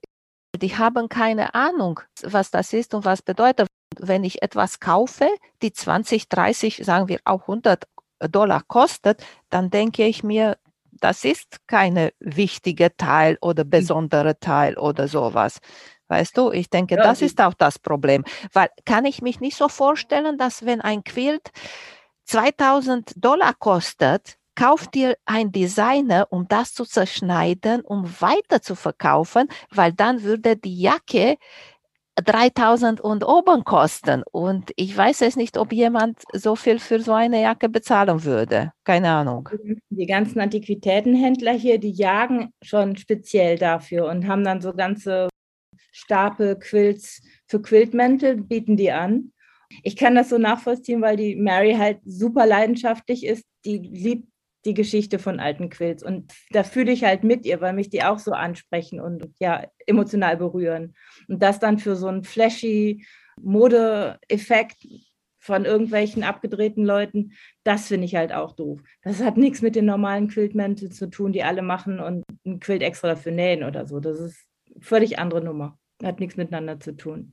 [0.59, 3.69] Die haben keine Ahnung, was das ist und was bedeutet.
[3.99, 5.29] Wenn ich etwas kaufe,
[5.63, 7.87] die 20, 30, sagen wir auch 100
[8.31, 10.57] Dollar kostet, dann denke ich mir,
[11.01, 13.71] das ist keine wichtige Teil oder hm.
[13.71, 15.59] besondere Teil oder sowas.
[16.09, 18.25] Weißt du, ich denke, ja, das ist auch das Problem.
[18.53, 21.51] Weil kann ich mich nicht so vorstellen, dass wenn ein Quilt
[22.25, 29.47] 2000 Dollar kostet, kauft dir ein Designer, um das zu zerschneiden, um weiter zu verkaufen,
[29.71, 31.37] weil dann würde die Jacke
[32.17, 34.25] 3000 und oben kosten.
[34.33, 38.73] Und ich weiß es nicht, ob jemand so viel für so eine Jacke bezahlen würde.
[38.83, 39.49] Keine Ahnung.
[39.91, 45.29] Die ganzen Antiquitätenhändler hier, die jagen schon speziell dafür und haben dann so ganze
[45.93, 49.33] Stapel Quilts für Quiltmäntel, bieten die an.
[49.85, 53.45] Ich kann das so nachvollziehen, weil die Mary halt super leidenschaftlich ist.
[53.65, 54.27] Die liebt
[54.65, 56.03] die Geschichte von alten Quilts.
[56.03, 59.67] Und da fühle ich halt mit ihr, weil mich die auch so ansprechen und ja,
[59.87, 60.95] emotional berühren.
[61.29, 63.05] Und das dann für so einen flashy
[63.41, 64.87] Modeeffekt
[65.39, 68.81] von irgendwelchen abgedrehten Leuten, das finde ich halt auch doof.
[69.03, 72.83] Das hat nichts mit den normalen Quiltmänteln zu tun, die alle machen und ein Quilt
[72.83, 74.01] extra dafür nähen oder so.
[74.01, 74.45] Das ist
[74.81, 75.79] völlig andere Nummer.
[76.03, 77.33] Hat nichts miteinander zu tun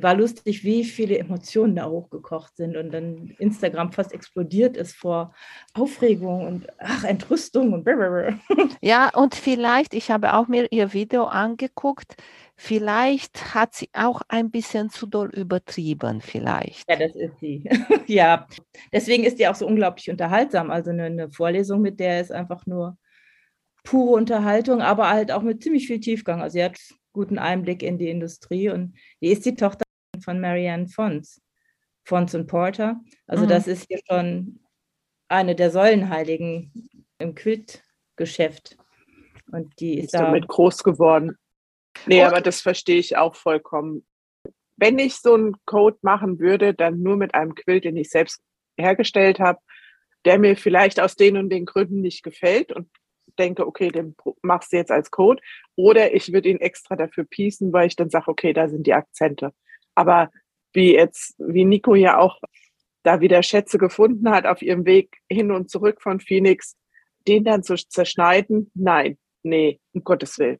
[0.00, 5.32] war lustig, wie viele Emotionen da hochgekocht sind und dann Instagram fast explodiert ist vor
[5.72, 8.38] Aufregung und ach, Entrüstung und blablabla.
[8.80, 12.16] Ja, und vielleicht, ich habe auch mir ihr Video angeguckt,
[12.56, 16.88] vielleicht hat sie auch ein bisschen zu doll übertrieben, vielleicht.
[16.90, 17.68] Ja, das ist sie.
[18.06, 18.46] ja,
[18.92, 20.70] deswegen ist die auch so unglaublich unterhaltsam.
[20.70, 22.98] Also eine, eine Vorlesung mit der ist einfach nur
[23.84, 26.42] pure Unterhaltung, aber halt auch mit ziemlich viel Tiefgang.
[26.42, 26.78] Also sie hat
[27.14, 29.84] guten Einblick in die Industrie und die ist die Tochter
[30.22, 31.40] von Marianne Fons,
[32.04, 33.00] Fons und Porter.
[33.26, 33.48] Also mhm.
[33.48, 34.60] das ist hier schon
[35.28, 38.76] eine der Säulenheiligen im Quiltgeschäft.
[39.50, 41.38] Und die ist, ist da damit groß geworden.
[42.06, 44.06] Nee, und, aber das verstehe ich auch vollkommen.
[44.76, 48.42] Wenn ich so einen Code machen würde, dann nur mit einem Quilt, den ich selbst
[48.76, 49.60] hergestellt habe,
[50.24, 52.88] der mir vielleicht aus den und den Gründen nicht gefällt und
[53.38, 55.42] denke, okay, den machst du jetzt als Code.
[55.76, 58.94] Oder ich würde ihn extra dafür piecen, weil ich dann sage, okay, da sind die
[58.94, 59.52] Akzente.
[59.94, 60.30] Aber
[60.72, 62.40] wie jetzt, wie Nico ja auch
[63.02, 66.76] da wieder Schätze gefunden hat auf ihrem Weg hin und zurück von Phoenix,
[67.28, 70.58] den dann zu zerschneiden, nein, nee, um Gottes Willen.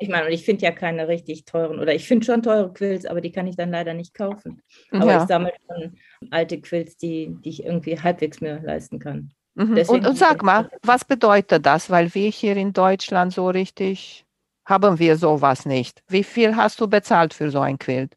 [0.00, 3.20] Ich meine, ich finde ja keine richtig teuren, oder ich finde schon teure Quills, aber
[3.20, 4.62] die kann ich dann leider nicht kaufen.
[4.92, 5.22] Aber ja.
[5.22, 5.98] ich sammle schon
[6.30, 9.32] alte Quills, die, die ich irgendwie halbwegs mir leisten kann.
[9.58, 9.76] Mhm.
[9.88, 11.90] Und, und sag mal, was bedeutet das?
[11.90, 14.24] Weil wir hier in Deutschland so richtig
[14.64, 16.02] haben wir sowas nicht.
[16.08, 18.16] Wie viel hast du bezahlt für so ein Quilt?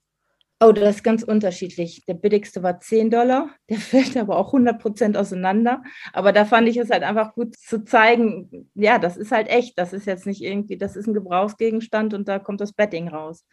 [0.63, 2.03] Oh, das ist ganz unterschiedlich.
[2.07, 5.81] Der billigste war 10 Dollar, der fällt aber auch 100 Prozent auseinander.
[6.13, 9.79] Aber da fand ich es halt einfach gut zu zeigen, ja, das ist halt echt.
[9.79, 13.47] Das ist jetzt nicht irgendwie, das ist ein Gebrauchsgegenstand und da kommt das Betting raus.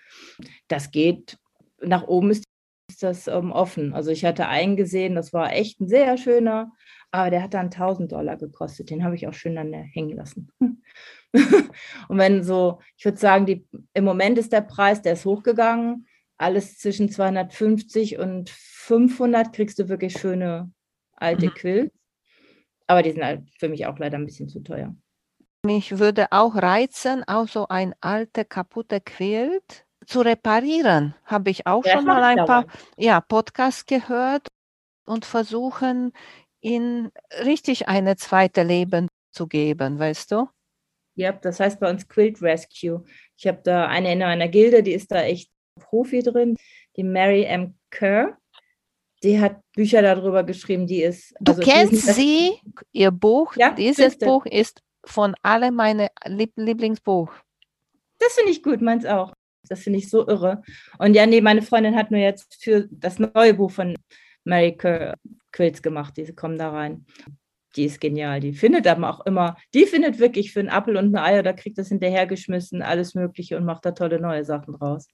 [0.67, 1.39] Das geht,
[1.81, 2.45] nach oben ist
[2.89, 3.93] ist das ähm, offen.
[3.93, 6.73] Also ich hatte einen gesehen, das war echt ein sehr schöner,
[7.11, 8.91] aber der hat dann 1000 Dollar gekostet.
[8.91, 10.51] Den habe ich auch schön dann hängen lassen.
[10.61, 16.07] und wenn so, ich würde sagen, die, im Moment ist der Preis, der ist hochgegangen.
[16.37, 20.71] Alles zwischen 250 und 500 kriegst du wirklich schöne
[21.13, 21.55] alte mhm.
[21.55, 21.93] Quills.
[22.87, 24.95] Aber die sind halt für mich auch leider ein bisschen zu teuer.
[25.67, 31.15] Mich würde auch reizen, auch so ein alte kaputte Quilt zu reparieren.
[31.25, 32.67] Habe ich auch ja, schon mal ein paar
[32.97, 34.49] ja, Podcasts gehört
[35.05, 36.13] und versuchen,
[36.61, 37.11] ihnen
[37.45, 40.49] richtig eine zweite Leben zu geben, weißt du?
[41.15, 43.05] Ja, das heißt bei uns Quilt Rescue.
[43.37, 46.57] Ich habe da eine in einer Gilde, die ist da echt Profi drin,
[46.97, 47.77] die Mary M.
[47.91, 48.39] Kerr.
[49.25, 51.35] Die hat Bücher darüber geschrieben, die ist.
[51.41, 52.53] Du also kennst sie,
[52.93, 57.33] ihr Buch, ja, dieses Buch ist von alle meine Lieb Lieblingsbuch.
[58.21, 59.33] Das finde ich gut, meins auch.
[59.69, 60.63] Das finde ich so irre.
[60.99, 63.95] Und ja, nee, meine Freundin hat nur jetzt für das neue Buch von
[64.45, 65.15] Mary Kerr
[65.53, 66.15] Quilts gemacht.
[66.17, 67.07] Diese kommen da rein.
[67.77, 68.41] Die ist genial.
[68.41, 71.53] Die findet aber auch immer, die findet wirklich für einen Apfel und ein Ei oder
[71.53, 75.09] kriegt das hinterhergeschmissen, alles Mögliche und macht da tolle neue Sachen draus.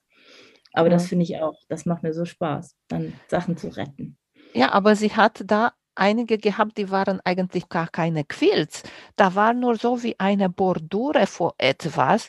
[0.73, 0.95] Aber ja.
[0.95, 4.17] das finde ich auch, das macht mir so Spaß, dann Sachen zu retten.
[4.55, 8.83] Ja, aber sie hat da einige gehabt, die waren eigentlich gar keine Quilts.
[9.17, 12.29] Da war nur so wie eine Bordure vor etwas.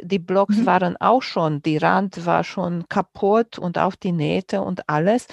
[0.00, 0.66] Die Blocks mhm.
[0.66, 5.26] waren auch schon, die Rand war schon kaputt und auch die Nähte und alles.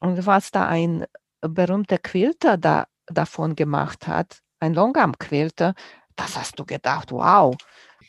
[0.00, 1.04] Und was da ein
[1.40, 5.74] berühmter Quilter da, davon gemacht hat, ein Longarm-Quilter,
[6.16, 7.54] das hast du gedacht, wow.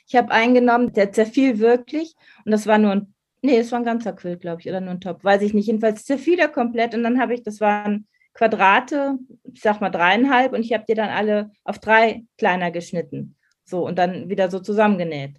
[0.07, 3.85] Ich habe eingenommen, der zerfiel wirklich und das war nur ein, nee, es war ein
[3.85, 5.67] ganzer Quilt, glaube ich, oder nur ein Top, weiß ich nicht.
[5.67, 10.53] Jedenfalls zerfiel er komplett und dann habe ich, das waren Quadrate, ich sag mal dreieinhalb
[10.53, 13.35] und ich habe die dann alle auf drei kleiner geschnitten.
[13.63, 15.37] So und dann wieder so zusammengenäht.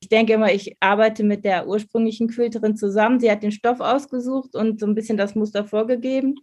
[0.00, 3.18] Ich denke immer, ich arbeite mit der ursprünglichen Quilterin zusammen.
[3.18, 6.36] Sie hat den Stoff ausgesucht und so ein bisschen das Muster vorgegeben.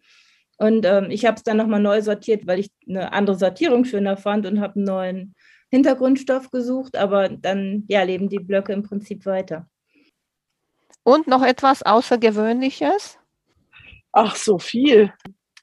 [0.58, 4.18] Und ähm, ich habe es dann nochmal neu sortiert, weil ich eine andere Sortierung schöner
[4.18, 5.36] fand und habe einen neuen
[5.70, 6.98] Hintergrundstoff gesucht.
[6.98, 9.68] Aber dann ja, leben die Blöcke im Prinzip weiter.
[11.04, 13.20] Und noch etwas Außergewöhnliches?
[14.12, 15.12] Ach, so viel.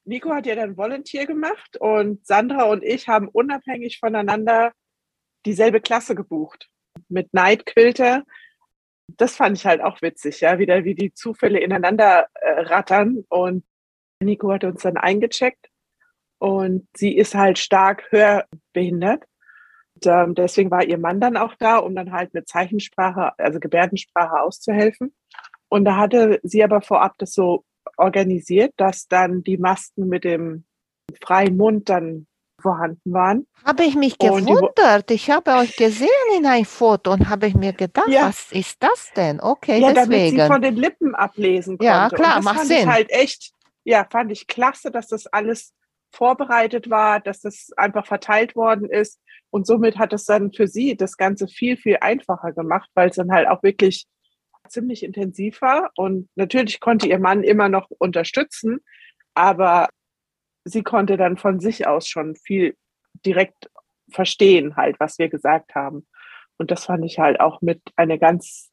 [0.05, 4.73] Nico hat ja dann Volunteer gemacht und Sandra und ich haben unabhängig voneinander
[5.47, 6.69] dieselbe Klasse gebucht
[7.09, 8.25] mit Night Quilter.
[9.07, 13.25] Das fand ich halt auch witzig, ja, wieder wie die Zufälle ineinander äh, rattern.
[13.29, 13.65] Und
[14.21, 15.69] Nico hat uns dann eingecheckt
[16.39, 19.25] und sie ist halt stark hörbehindert.
[19.95, 23.61] Und, ähm, deswegen war ihr Mann dann auch da, um dann halt mit Zeichensprache, also
[23.61, 25.15] Gebärdensprache auszuhelfen.
[25.69, 27.65] Und da hatte sie aber vorab das so
[27.97, 30.65] organisiert, dass dann die Masken mit dem
[31.21, 32.27] freien Mund dann
[32.61, 33.47] vorhanden waren.
[33.65, 35.11] Habe ich mich gewundert.
[35.11, 38.29] Ich habe euch gesehen in ein Foto und habe ich mir gedacht, ja.
[38.29, 39.41] was ist das denn?
[39.41, 40.37] Okay, ja, deswegen.
[40.37, 41.87] damit sie von den Lippen ablesen konnte.
[41.87, 42.79] Ja, klar, und das macht fand Sinn.
[42.79, 43.53] Ich halt echt,
[43.85, 45.73] ja, fand ich klasse, dass das alles
[46.13, 49.21] vorbereitet war, dass das einfach verteilt worden ist.
[49.51, 53.17] Und somit hat es dann für sie das Ganze viel, viel einfacher gemacht, weil es
[53.17, 54.07] dann halt auch wirklich
[54.71, 55.91] ziemlich intensiv war.
[55.97, 58.81] Und natürlich konnte ihr Mann immer noch unterstützen,
[59.35, 59.89] aber
[60.65, 62.77] sie konnte dann von sich aus schon viel
[63.25, 63.71] direkt
[64.11, 66.07] verstehen, halt, was wir gesagt haben.
[66.59, 68.71] Und das fand ich halt auch mit eine ganz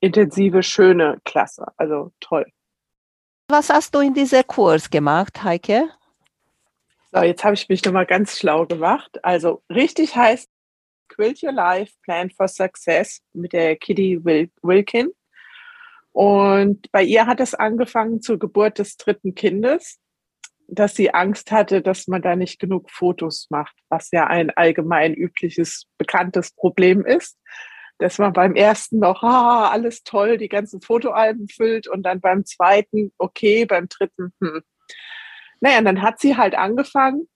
[0.00, 1.66] intensive, schöne Klasse.
[1.76, 2.46] Also toll.
[3.48, 5.88] Was hast du in diesem Kurs gemacht, Heike?
[7.12, 9.22] So, jetzt habe ich mich nochmal ganz schlau gemacht.
[9.22, 10.50] Also richtig heißt
[11.08, 15.10] Quilt Your Life, Plan for Success mit der Kitty Wilkin.
[16.12, 19.98] Und bei ihr hat es angefangen zur Geburt des dritten Kindes
[20.74, 25.12] dass sie Angst hatte, dass man da nicht genug Fotos macht, was ja ein allgemein
[25.12, 27.38] übliches, bekanntes Problem ist.
[27.98, 32.46] Dass man beim ersten noch, ah, alles toll, die ganzen Fotoalben füllt und dann beim
[32.46, 34.62] zweiten, okay, beim dritten, hm.
[35.60, 37.28] Naja, und dann hat sie halt angefangen,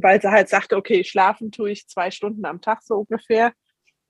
[0.00, 3.52] weil sie halt sagte, okay, schlafen tue ich zwei Stunden am Tag so ungefähr.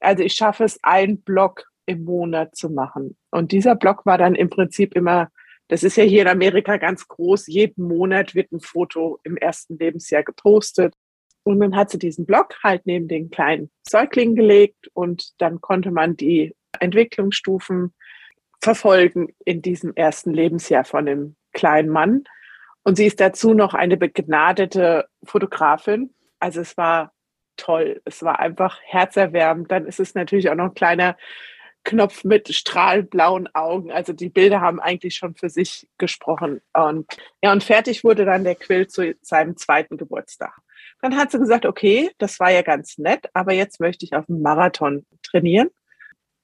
[0.01, 3.17] Also ich schaffe es, einen Block im Monat zu machen.
[3.31, 5.31] Und dieser Block war dann im Prinzip immer
[5.69, 7.47] das ist ja hier in Amerika ganz groß.
[7.47, 10.95] Jeden Monat wird ein Foto im ersten Lebensjahr gepostet.
[11.45, 15.91] Und dann hat sie diesen Blog halt neben den kleinen Säugling gelegt und dann konnte
[15.91, 17.95] man die Entwicklungsstufen
[18.61, 22.25] verfolgen in diesem ersten Lebensjahr von dem kleinen Mann.
[22.83, 26.15] Und sie ist dazu noch eine begnadete Fotografin.
[26.39, 27.13] Also es war
[27.57, 28.01] toll.
[28.05, 29.71] Es war einfach herzerwärmend.
[29.71, 31.17] Dann ist es natürlich auch noch ein kleiner
[31.89, 33.91] Knopf mit strahlblauen Augen.
[33.91, 36.61] Also die Bilder haben eigentlich schon für sich gesprochen.
[36.73, 37.07] Und
[37.43, 40.53] ja, und fertig wurde dann der Quill zu seinem zweiten Geburtstag.
[41.01, 44.27] Dann hat sie gesagt, okay, das war ja ganz nett, aber jetzt möchte ich auf
[44.27, 45.71] dem Marathon trainieren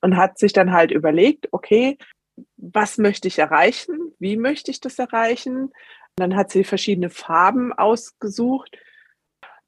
[0.00, 1.98] und hat sich dann halt überlegt, okay,
[2.56, 4.04] was möchte ich erreichen?
[4.18, 5.64] wie möchte ich das erreichen.
[5.66, 5.72] Und
[6.16, 8.76] dann hat sie verschiedene Farben ausgesucht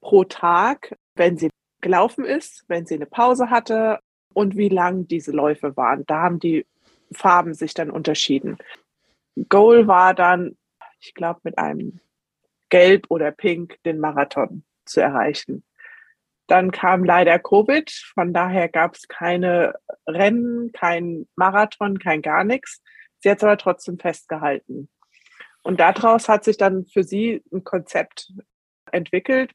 [0.01, 1.51] pro Tag, wenn sie
[1.83, 3.99] gelaufen ist, wenn sie eine Pause hatte
[4.37, 6.05] und wie lang diese Läufe waren.
[6.05, 6.66] Da haben die
[7.11, 8.59] Farben sich dann unterschieden.
[9.49, 10.59] Goal war dann,
[11.01, 12.01] ich glaube, mit einem
[12.68, 15.64] Gelb oder Pink den Marathon zu erreichen.
[16.49, 19.75] Dann kam leider Covid, von daher gab es keine
[20.07, 22.83] Rennen, kein Marathon, kein gar nichts.
[23.20, 24.90] Sie hat es aber trotzdem festgehalten.
[25.62, 28.35] Und daraus hat sich dann für sie ein Konzept
[28.92, 29.53] entwickelt,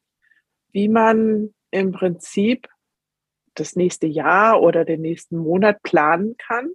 [0.71, 2.67] wie man im Prinzip
[3.55, 6.71] das nächste Jahr oder den nächsten Monat planen kann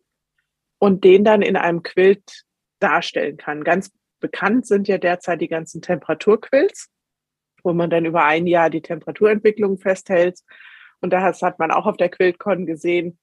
[0.79, 2.45] und den dann in einem Quilt
[2.81, 3.65] darstellen kann.
[3.65, 6.91] Ganz bekannt sind ja derzeit die ganzen Temperaturquilts,
[7.63, 10.41] wo man dann über ein Jahr die Temperaturentwicklung festhält.
[11.01, 13.19] Und da hat man auch auf der QuiltCon gesehen,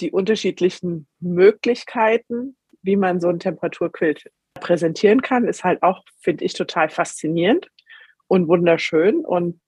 [0.00, 6.54] die unterschiedlichen Möglichkeiten, wie man so ein Temperaturquilt präsentieren kann, ist halt auch, finde ich,
[6.54, 7.68] total faszinierend
[8.26, 9.24] und wunderschön.
[9.24, 9.60] Und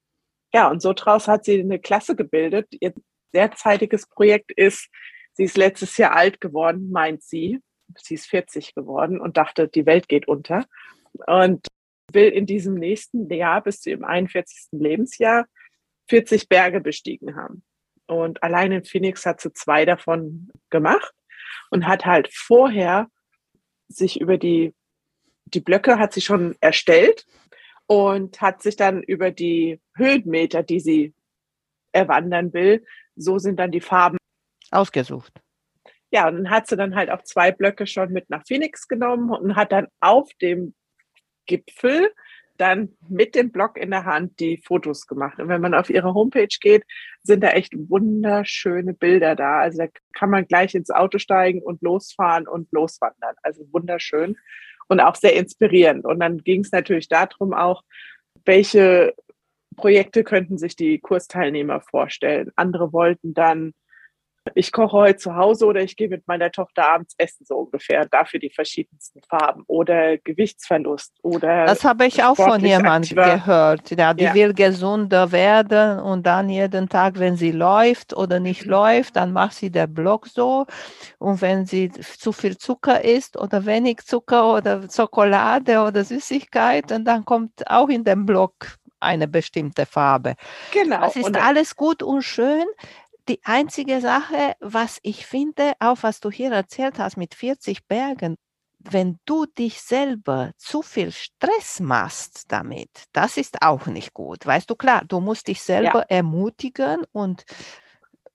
[0.52, 2.68] ja, und so draus hat sie eine Klasse gebildet.
[3.36, 4.88] Derzeitiges Projekt ist,
[5.34, 7.60] sie ist letztes Jahr alt geworden, meint sie.
[7.98, 10.64] Sie ist 40 geworden und dachte, die Welt geht unter.
[11.26, 11.66] Und
[12.12, 14.68] will in diesem nächsten Jahr bis zu ihrem 41.
[14.72, 15.46] Lebensjahr
[16.08, 17.62] 40 Berge bestiegen haben.
[18.06, 21.12] Und allein in Phoenix hat sie zwei davon gemacht
[21.70, 23.08] und hat halt vorher
[23.88, 24.74] sich über die,
[25.44, 27.26] die Blöcke hat sie schon erstellt
[27.86, 31.14] und hat sich dann über die Höhenmeter, die sie
[31.92, 32.84] erwandern will,
[33.16, 34.18] so sind dann die Farben
[34.70, 35.32] ausgesucht.
[36.10, 39.30] Ja, und dann hat sie dann halt auch zwei Blöcke schon mit nach Phoenix genommen
[39.30, 40.74] und hat dann auf dem
[41.46, 42.12] Gipfel
[42.58, 45.38] dann mit dem Block in der Hand die Fotos gemacht.
[45.38, 46.84] Und wenn man auf ihre Homepage geht,
[47.22, 49.60] sind da echt wunderschöne Bilder da.
[49.60, 53.34] Also da kann man gleich ins Auto steigen und losfahren und loswandern.
[53.42, 54.36] Also wunderschön
[54.88, 56.04] und auch sehr inspirierend.
[56.04, 57.82] Und dann ging es natürlich darum auch,
[58.44, 59.14] welche
[59.76, 62.50] Projekte könnten sich die Kursteilnehmer vorstellen.
[62.56, 63.72] Andere wollten dann
[64.54, 68.06] ich koche heute zu Hause oder ich gehe mit meiner Tochter abends essen, so ungefähr.
[68.06, 71.66] Dafür die verschiedensten Farben oder Gewichtsverlust oder.
[71.66, 73.90] Das habe ich auch von jemandem gehört.
[73.90, 74.34] Ja, die ja.
[74.34, 78.72] will gesunder werden und dann jeden Tag, wenn sie läuft oder nicht mhm.
[78.72, 80.66] läuft, dann macht sie der Block so.
[81.18, 87.24] Und wenn sie zu viel Zucker isst oder wenig Zucker oder Schokolade oder Süßigkeit, dann
[87.24, 90.34] kommt auch in den Block eine bestimmte Farbe.
[90.72, 91.00] Genau.
[91.00, 92.66] Das ist alles gut und schön
[93.28, 98.36] die einzige Sache, was ich finde, auch was du hier erzählt hast mit 40 Bergen,
[98.78, 104.46] wenn du dich selber zu viel Stress machst damit, das ist auch nicht gut.
[104.46, 106.16] Weißt du, klar, du musst dich selber ja.
[106.16, 107.44] ermutigen und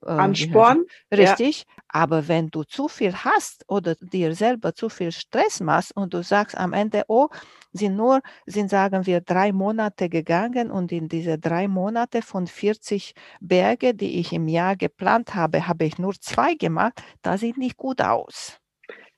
[0.06, 0.86] äh, Ansporn.
[1.12, 1.66] Richtig.
[1.68, 1.81] Ja.
[1.93, 6.23] Aber wenn du zu viel hast oder dir selber zu viel Stress machst und du
[6.23, 7.27] sagst am Ende, oh,
[7.73, 13.13] sind nur, sind sagen wir drei Monate gegangen und in diese drei Monate von 40
[13.41, 17.75] Berge, die ich im Jahr geplant habe, habe ich nur zwei gemacht, das sieht nicht
[17.75, 18.58] gut aus.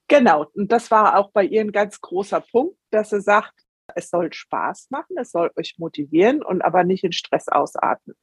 [0.08, 0.48] Genau.
[0.54, 3.54] Und das war auch bei ihr ein ganz großer Punkt, dass sie sagt,
[3.96, 8.16] es soll Spaß machen, es soll euch motivieren und aber nicht in Stress ausatmen.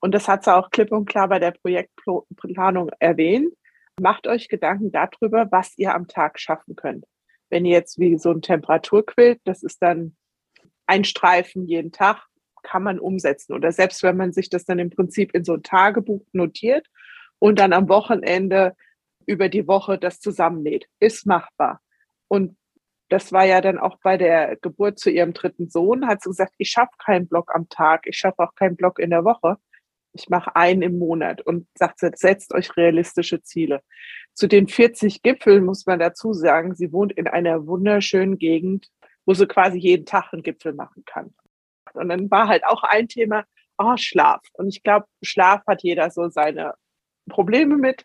[0.00, 3.52] Und das hat sie auch klipp und klar bei der Projektplanung erwähnt.
[4.00, 7.04] Macht euch Gedanken darüber, was ihr am Tag schaffen könnt.
[7.48, 10.16] Wenn ihr jetzt wie so ein Temperaturquilt, das ist dann
[10.86, 12.26] ein Streifen jeden Tag,
[12.62, 13.54] kann man umsetzen.
[13.54, 16.86] Oder selbst wenn man sich das dann im Prinzip in so ein Tagebuch notiert
[17.38, 18.74] und dann am Wochenende
[19.24, 21.80] über die Woche das zusammennäht, ist machbar.
[22.28, 22.56] Und
[23.08, 26.54] das war ja dann auch bei der Geburt zu ihrem dritten Sohn, hat sie gesagt,
[26.58, 29.56] ich schaffe keinen Block am Tag, ich schaffe auch keinen Block in der Woche
[30.18, 33.82] ich mache einen im Monat und sagt, setzt euch realistische Ziele.
[34.34, 38.88] Zu den 40 Gipfeln muss man dazu sagen, sie wohnt in einer wunderschönen Gegend,
[39.24, 41.34] wo sie quasi jeden Tag einen Gipfel machen kann.
[41.94, 43.44] Und dann war halt auch ein Thema,
[43.78, 44.42] oh, Schlaf.
[44.54, 46.74] Und ich glaube, Schlaf hat jeder so seine
[47.28, 48.04] Probleme mit.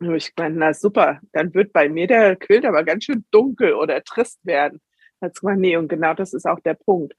[0.00, 3.74] Und ich meine, na super, dann wird bei mir der Quilt aber ganz schön dunkel
[3.74, 4.80] oder trist werden.
[5.20, 7.14] Dazu mal, nee, und genau das ist auch der Punkt.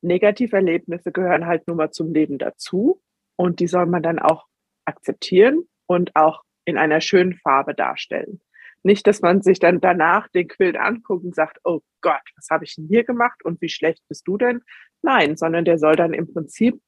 [0.00, 3.00] Negativerlebnisse gehören halt nur mal zum Leben dazu.
[3.38, 4.46] Und die soll man dann auch
[4.84, 8.40] akzeptieren und auch in einer schönen Farbe darstellen.
[8.82, 12.64] Nicht, dass man sich dann danach den Quilt anguckt und sagt, oh Gott, was habe
[12.64, 14.62] ich denn hier gemacht und wie schlecht bist du denn?
[15.02, 16.80] Nein, sondern der soll dann im Prinzip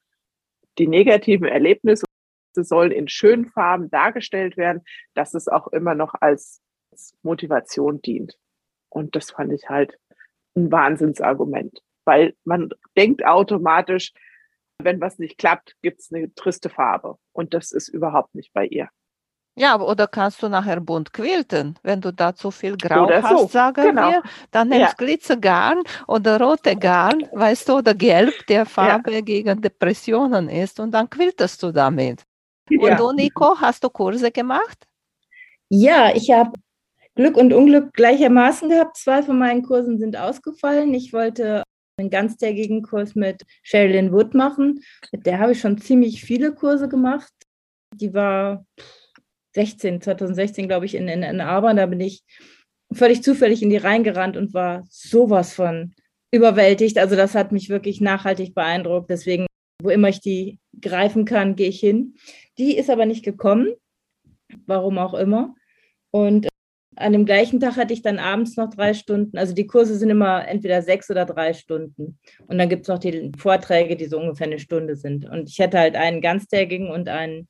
[0.77, 2.05] die negativen Erlebnisse
[2.53, 4.83] sollen in schönen Farben dargestellt werden,
[5.13, 6.61] dass es auch immer noch als
[7.23, 8.37] Motivation dient.
[8.89, 9.97] Und das fand ich halt
[10.55, 14.11] ein Wahnsinnsargument, weil man denkt automatisch,
[14.83, 17.17] wenn was nicht klappt, gibt es eine triste Farbe.
[17.33, 18.89] Und das ist überhaupt nicht bei ihr.
[19.55, 23.37] Ja, oder kannst du nachher bunt quilten, wenn du da zu viel Grau Oder hast,
[23.37, 24.09] so, sagen genau.
[24.09, 30.47] wir, dann nimmst Glitzergarn oder rote Garn, weißt du, oder Gelb, der Farbe gegen Depressionen
[30.47, 32.23] ist und dann quiltest du damit.
[32.69, 32.95] Und Ja.
[32.95, 34.87] du, Nico, hast du Kurse gemacht?
[35.67, 36.53] Ja, ich habe
[37.15, 38.95] Glück und Unglück gleichermaßen gehabt.
[38.95, 40.93] Zwei von meinen Kursen sind ausgefallen.
[40.93, 41.63] Ich wollte
[42.01, 44.83] einen ganztägigen Kurs mit Sherilyn Wood machen.
[45.11, 47.31] Mit der habe ich schon ziemlich viele Kurse gemacht.
[47.95, 48.65] Die war
[49.55, 51.37] 16, 2016, glaube ich, in, in, in.
[51.37, 52.23] Da bin ich
[52.93, 55.93] völlig zufällig in die reingerannt und war sowas von
[56.31, 56.97] überwältigt.
[56.97, 59.09] Also das hat mich wirklich nachhaltig beeindruckt.
[59.09, 59.45] Deswegen,
[59.81, 62.15] wo immer ich die greifen kann, gehe ich hin.
[62.57, 63.73] Die ist aber nicht gekommen,
[64.65, 65.55] warum auch immer.
[66.11, 66.47] Und
[66.95, 69.37] an dem gleichen Tag hatte ich dann abends noch drei Stunden.
[69.37, 72.19] Also die Kurse sind immer entweder sechs oder drei Stunden.
[72.47, 75.25] Und dann gibt es noch die Vorträge, die so ungefähr eine Stunde sind.
[75.29, 77.47] Und ich hatte halt einen ganztägigen und einen,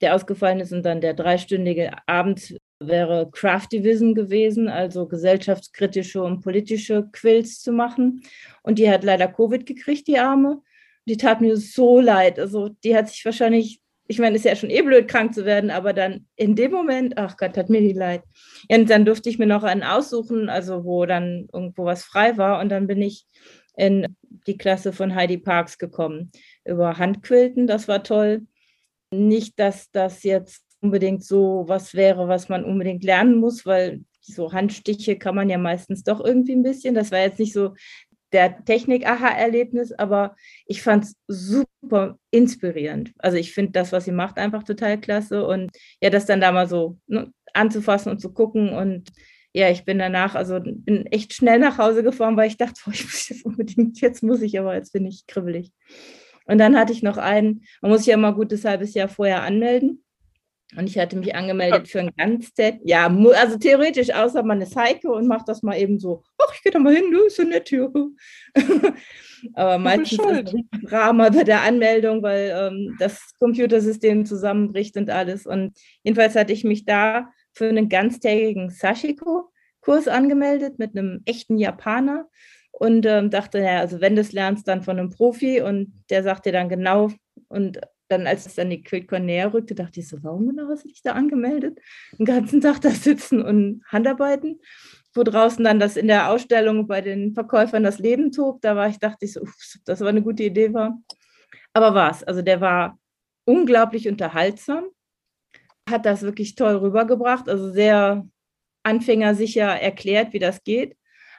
[0.00, 0.72] der ausgefallen ist.
[0.72, 8.22] Und dann der dreistündige abends wäre Craftivism gewesen, also gesellschaftskritische und politische Quills zu machen.
[8.62, 10.62] Und die hat leider Covid gekriegt, die Arme.
[11.08, 12.38] Die tat mir so leid.
[12.38, 15.44] Also die hat sich wahrscheinlich ich meine, es ist ja schon eh blöd, krank zu
[15.44, 18.22] werden, aber dann in dem Moment, ach Gott, hat mir die leid.
[18.68, 22.36] Ja, und dann durfte ich mir noch einen aussuchen, also wo dann irgendwo was frei
[22.36, 22.60] war.
[22.60, 23.26] Und dann bin ich
[23.76, 26.30] in die Klasse von Heidi Parks gekommen
[26.64, 27.66] über Handquilten.
[27.66, 28.46] Das war toll.
[29.10, 34.52] Nicht, dass das jetzt unbedingt so was wäre, was man unbedingt lernen muss, weil so
[34.52, 36.94] Handstiche kann man ja meistens doch irgendwie ein bisschen.
[36.94, 37.74] Das war jetzt nicht so
[38.36, 43.12] der Technik-Aha-Erlebnis, aber ich fand es super inspirierend.
[43.18, 45.70] Also ich finde das, was sie macht, einfach total klasse und
[46.02, 49.10] ja, das dann da mal so ne, anzufassen und zu gucken und
[49.54, 52.92] ja, ich bin danach, also bin echt schnell nach Hause gefahren, weil ich dachte, boah,
[52.92, 55.72] ich muss jetzt unbedingt, jetzt muss ich, aber jetzt bin ich kribbelig.
[56.44, 59.42] Und dann hatte ich noch einen, man muss sich ja immer gutes halbes Jahr vorher
[59.42, 60.04] anmelden.
[60.76, 62.78] Und ich hatte mich angemeldet für ein Ganztät.
[62.84, 66.62] Ja, also theoretisch, außer man ist Heike und macht das mal eben so, ach, ich
[66.62, 67.92] gehe da mal hin, du, ist so nett hier.
[69.54, 75.46] Aber meistens ist ein Drama bei der Anmeldung, weil ähm, das Computersystem zusammenbricht und alles.
[75.46, 82.28] Und jedenfalls hatte ich mich da für einen ganztägigen Sashiko-Kurs angemeldet mit einem echten Japaner
[82.72, 86.22] und ähm, dachte, ja, also wenn du es lernst, dann von einem Profi und der
[86.22, 87.10] sagt dir dann genau
[87.48, 90.84] und dann, als es dann die QuiltCon näher rückte, dachte ich so, warum genau hast
[90.84, 91.78] du dich da angemeldet?
[92.18, 94.60] Den ganzen Tag da sitzen und Handarbeiten,
[95.14, 98.64] wo draußen dann das in der Ausstellung bei den Verkäufern das Leben tobt.
[98.64, 99.54] Da war ich, dachte ich so, uff,
[99.84, 100.98] das war eine gute Idee war.
[101.72, 102.22] Aber war es.
[102.22, 102.98] Also der war
[103.44, 104.84] unglaublich unterhaltsam,
[105.88, 108.26] hat das wirklich toll rübergebracht, also sehr
[108.82, 110.96] anfängersicher erklärt, wie das geht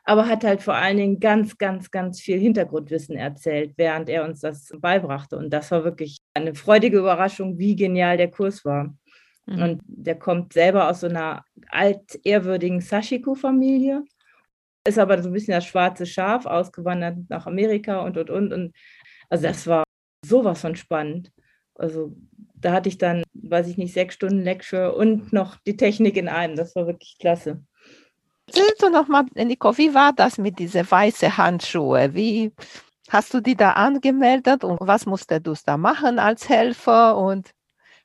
[0.08, 4.40] aber hat halt vor allen Dingen ganz, ganz, ganz viel Hintergrundwissen erzählt, während er uns
[4.40, 5.38] das beibrachte.
[5.38, 8.96] Und das war wirklich eine freudige Überraschung, wie genial der Kurs war.
[9.48, 9.62] Mhm.
[9.62, 14.06] Und der kommt selber aus so einer altehrwürdigen Sashiko-Familie,
[14.88, 18.54] ist aber so ein bisschen das schwarze Schaf, ausgewandert nach Amerika und, und, und.
[18.54, 18.74] und
[19.28, 19.84] also das war
[20.26, 21.34] sowas von spannend.
[21.76, 22.16] Also
[22.56, 26.30] da hatte ich dann, weiß ich nicht, sechs Stunden Lecture und noch die Technik in
[26.30, 26.56] einem.
[26.56, 27.62] Das war wirklich klasse.
[28.48, 32.14] Erzählst du noch mal, Nico, wie war das mit diesen weißen Handschuhe?
[32.14, 32.54] Wie
[33.10, 37.18] hast du die da angemeldet und was musstest du da machen als Helfer?
[37.18, 37.52] Und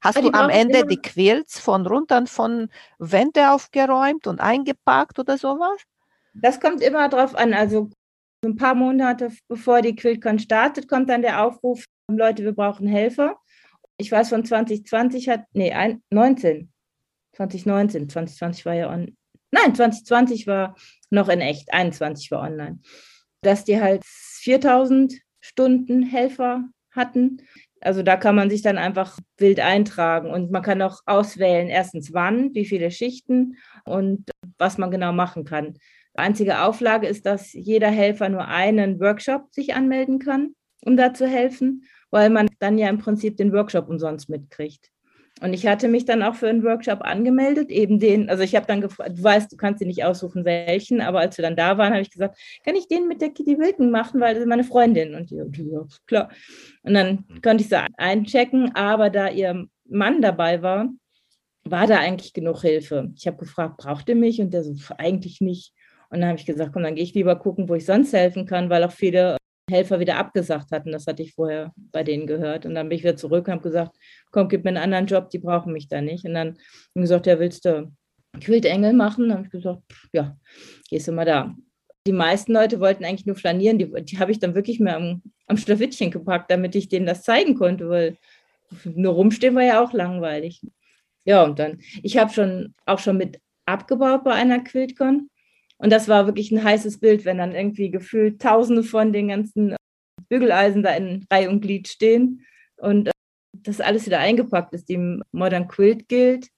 [0.00, 2.68] hast ja, du am Ende die Quilts von runter von
[2.98, 5.80] Wände aufgeräumt und eingepackt oder sowas?
[6.34, 7.54] Das kommt immer drauf an.
[7.54, 7.90] Also
[8.44, 13.36] ein paar Monate bevor die QuiltCon startet, kommt dann der Aufruf, Leute, wir brauchen Helfer.
[13.96, 16.72] Ich weiß von 2020 hat, nee, ein, 19,
[17.36, 19.16] 2019, 2020 war ja on,
[19.52, 20.74] Nein, 2020 war
[21.10, 22.80] noch in echt, 21 war online.
[23.42, 27.42] Dass die halt 4000 Stunden Helfer hatten.
[27.80, 32.12] Also da kann man sich dann einfach wild eintragen und man kann auch auswählen, erstens
[32.12, 35.74] wann, wie viele Schichten und was man genau machen kann.
[36.14, 41.26] Einzige Auflage ist, dass jeder Helfer nur einen Workshop sich anmelden kann, um da zu
[41.26, 44.91] helfen, weil man dann ja im Prinzip den Workshop umsonst mitkriegt.
[45.42, 48.66] Und ich hatte mich dann auch für einen Workshop angemeldet, eben den, also ich habe
[48.66, 51.76] dann gefragt, du weißt, du kannst dir nicht aussuchen, welchen, aber als wir dann da
[51.78, 54.48] waren, habe ich gesagt, kann ich den mit der Kitty Wilken machen, weil das ist
[54.48, 55.16] meine Freundin.
[55.16, 56.30] Und die, ja, klar.
[56.82, 60.88] Und dann konnte ich sie einchecken, aber da ihr Mann dabei war,
[61.64, 63.10] war da eigentlich genug Hilfe.
[63.16, 64.40] Ich habe gefragt, braucht ihr mich?
[64.40, 65.74] Und der so, eigentlich nicht.
[66.10, 68.46] Und dann habe ich gesagt, komm, dann gehe ich lieber gucken, wo ich sonst helfen
[68.46, 69.38] kann, weil auch viele
[69.72, 70.92] Helfer wieder abgesagt hatten.
[70.92, 72.66] Das hatte ich vorher bei denen gehört.
[72.66, 73.96] Und dann bin ich wieder zurück und habe gesagt,
[74.30, 76.24] komm, gib mir einen anderen Job, die brauchen mich da nicht.
[76.24, 76.58] Und dann haben
[76.94, 77.92] ich gesagt, ja, willst du
[78.40, 79.28] Quiltengel machen?
[79.28, 80.36] Dann habe ich gesagt, ja,
[80.88, 81.54] gehst du mal da.
[82.06, 85.22] Die meisten Leute wollten eigentlich nur flanieren, die, die habe ich dann wirklich mehr am,
[85.46, 88.16] am Schlawittchen gepackt, damit ich denen das zeigen konnte, weil
[88.84, 90.62] nur rumstehen war ja auch langweilig.
[91.24, 95.30] Ja, und dann, ich habe schon auch schon mit abgebaut bei einer Quiltcon.
[95.82, 99.74] Und das war wirklich ein heißes Bild, wenn dann irgendwie gefühlt tausende von den ganzen
[100.28, 103.12] Bügeleisen da in Reihe und Glied stehen und äh,
[103.52, 104.88] das alles wieder eingepackt ist.
[104.88, 106.48] Die Modern Quilt Guild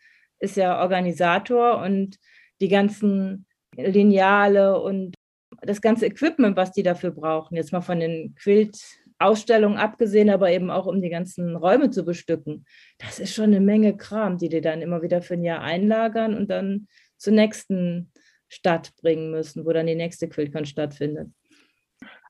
[0.41, 2.19] ist ja Organisator und
[2.61, 5.15] die ganzen Lineale und
[5.63, 10.71] das ganze Equipment, was die dafür brauchen, jetzt mal von den Quilt-Ausstellungen abgesehen, aber eben
[10.71, 12.67] auch um die ganzen Räume zu bestücken,
[12.99, 16.35] das ist schon eine Menge Kram, die die dann immer wieder für ein Jahr einlagern
[16.35, 18.13] und dann zur nächsten
[18.49, 21.31] Stadt bringen müssen, wo dann die nächste QuiltCon stattfindet.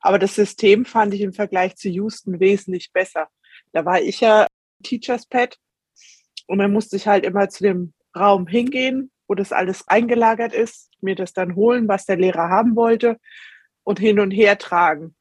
[0.01, 3.29] Aber das System fand ich im Vergleich zu Houston wesentlich besser.
[3.73, 4.47] Da war ich ja
[4.83, 5.57] Teachers Pad
[6.47, 10.91] und dann musste ich halt immer zu dem Raum hingehen, wo das alles eingelagert ist,
[11.01, 13.19] mir das dann holen, was der Lehrer haben wollte
[13.83, 15.17] und hin und her tragen.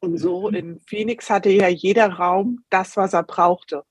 [0.00, 0.54] Und so mhm.
[0.54, 3.84] in Phoenix hatte ja jeder Raum das, was er brauchte.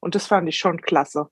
[0.00, 1.28] Und das fand ich schon klasse.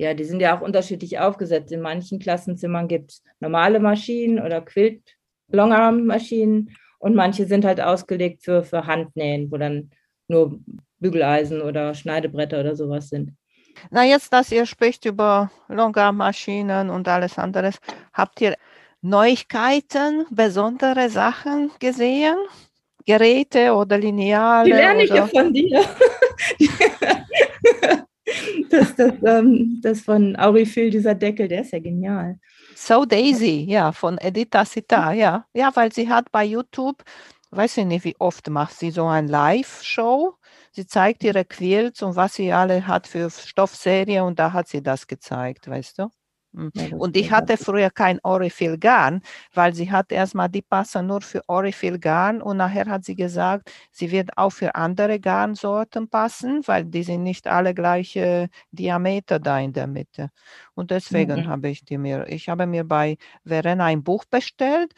[0.00, 1.70] Ja, die sind ja auch unterschiedlich aufgesetzt.
[1.72, 5.02] In manchen Klassenzimmern gibt es normale Maschinen oder Quilt,
[5.48, 9.90] Longarm-Maschinen und manche sind halt ausgelegt für, für Handnähen, wo dann
[10.26, 10.58] nur
[11.00, 13.32] Bügeleisen oder Schneidebretter oder sowas sind.
[13.90, 17.76] Na, jetzt, dass ihr spricht über Longarm-Maschinen und alles anderes,
[18.14, 18.56] habt ihr
[19.02, 22.38] Neuigkeiten, besondere Sachen gesehen?
[23.04, 24.64] Geräte oder Lineale?
[24.64, 25.84] Die lerne ich ja von dir.
[28.70, 32.38] das, das, ähm, das von Aurifil, dieser Deckel, der ist ja genial.
[32.74, 35.46] So Daisy, ja, von Edita Sita, ja.
[35.54, 37.02] Ja, weil sie hat bei YouTube,
[37.50, 40.34] weiß ich nicht, wie oft macht sie so ein Live-Show.
[40.72, 44.82] Sie zeigt ihre Quilts und was sie alle hat für Stoffserie und da hat sie
[44.82, 46.10] das gezeigt, weißt du?
[46.54, 46.72] Hm.
[46.98, 49.22] Und ich hatte früher kein Orifil Garn,
[49.54, 53.70] weil sie hat erstmal die passen nur für Orifil Garn und nachher hat sie gesagt,
[53.92, 59.60] sie wird auch für andere Garnsorten passen, weil die sind nicht alle gleiche Diameter da
[59.60, 60.30] in der Mitte.
[60.74, 61.46] Und deswegen mhm.
[61.46, 64.92] habe ich die mir, ich habe mir bei Verena ein Buch bestellt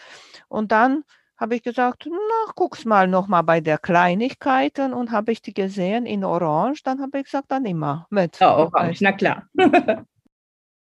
[0.48, 1.04] und dann
[1.36, 6.06] habe ich gesagt, na, guck's mal nochmal bei der Kleinigkeiten und habe ich die gesehen
[6.06, 8.38] in Orange, dann habe ich gesagt, dann immer mit.
[8.38, 9.48] Ja, Orange, na klar.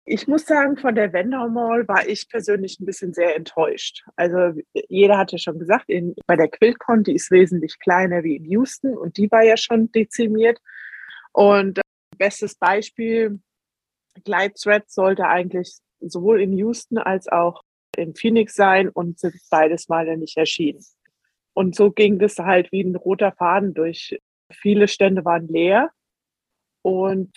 [0.08, 4.04] Ich muss sagen, von der Vendor Mall war ich persönlich ein bisschen sehr enttäuscht.
[4.16, 8.46] Also jeder hatte schon gesagt, in, bei der QuiltCon, die ist wesentlich kleiner wie in
[8.46, 10.60] Houston und die war ja schon dezimiert.
[11.32, 11.82] Und äh,
[12.18, 13.40] bestes Beispiel,
[14.24, 14.54] Glide
[14.86, 17.64] sollte eigentlich sowohl in Houston als auch
[17.98, 20.84] in Phoenix sein und sind beides Mal nicht erschienen.
[21.54, 24.20] Und so ging das halt wie ein roter Faden durch.
[24.52, 25.90] Viele Stände waren leer
[26.84, 27.36] und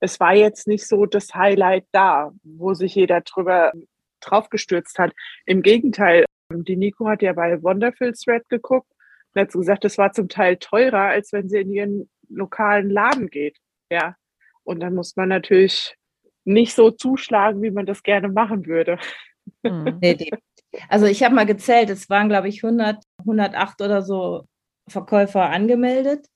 [0.00, 3.72] es war jetzt nicht so das Highlight da, wo sich jeder drüber
[4.20, 5.12] draufgestürzt hat.
[5.46, 8.90] Im Gegenteil, die Nico hat ja bei Wonderful Thread geguckt
[9.34, 13.28] und hat gesagt, das war zum Teil teurer, als wenn sie in ihren lokalen Laden
[13.28, 13.58] geht.
[13.90, 14.16] Ja.
[14.64, 15.96] Und dann muss man natürlich
[16.44, 18.98] nicht so zuschlagen, wie man das gerne machen würde.
[19.64, 20.00] Hm.
[20.90, 24.44] Also ich habe mal gezählt, es waren, glaube ich, 100, 108 oder so
[24.86, 26.26] Verkäufer angemeldet.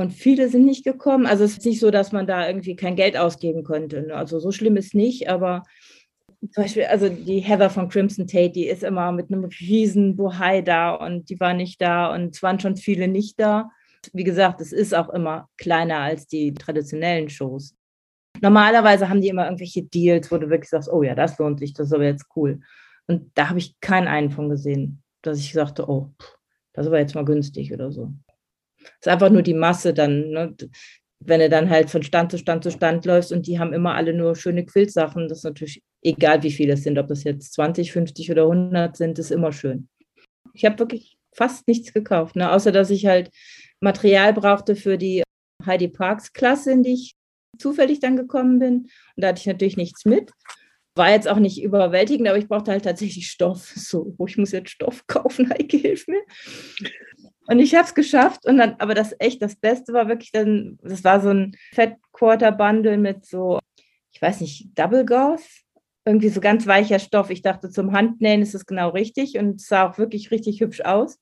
[0.00, 1.26] Und viele sind nicht gekommen.
[1.26, 4.02] Also es ist nicht so, dass man da irgendwie kein Geld ausgeben könnte.
[4.02, 4.14] Ne?
[4.14, 5.62] Also so schlimm ist nicht, aber
[6.52, 10.62] zum Beispiel, also die Heather von Crimson Tate, die ist immer mit einem riesen Bohai
[10.62, 13.70] da und die war nicht da und es waren schon viele nicht da.
[14.14, 17.76] Wie gesagt, es ist auch immer kleiner als die traditionellen Shows.
[18.40, 21.74] Normalerweise haben die immer irgendwelche Deals, wo du wirklich sagst, oh ja, das lohnt sich,
[21.74, 22.60] das ist aber jetzt cool.
[23.06, 26.10] Und da habe ich keinen einen von gesehen, dass ich sagte, oh,
[26.72, 28.14] das ist aber jetzt mal günstig oder so.
[29.00, 30.56] Ist einfach nur die Masse dann, ne?
[31.20, 33.94] wenn du dann halt von Stand zu Stand zu Stand läufst und die haben immer
[33.94, 37.52] alle nur schöne Quiltsachen, das ist natürlich egal, wie viele es sind, ob das jetzt
[37.52, 39.88] 20, 50 oder 100 sind, ist immer schön.
[40.54, 42.50] Ich habe wirklich fast nichts gekauft, ne?
[42.50, 43.30] außer dass ich halt
[43.80, 45.22] Material brauchte für die
[45.64, 47.14] Heidi Parks Klasse, in die ich
[47.58, 48.74] zufällig dann gekommen bin.
[48.76, 50.32] Und da hatte ich natürlich nichts mit.
[50.96, 53.72] War jetzt auch nicht überwältigend, aber ich brauchte halt tatsächlich Stoff.
[53.76, 56.22] So, oh, ich muss jetzt Stoff kaufen, Heike, hilf mir.
[57.50, 58.46] Und ich habe es geschafft.
[58.46, 61.96] Und dann, aber das echt, das Beste war wirklich dann, das war so ein Fat
[62.12, 63.58] Quarter Bundle mit so,
[64.12, 65.48] ich weiß nicht, Double Gauze.
[66.04, 67.28] Irgendwie so ganz weicher Stoff.
[67.28, 71.18] Ich dachte, zum Handnähen ist es genau richtig und sah auch wirklich richtig hübsch aus.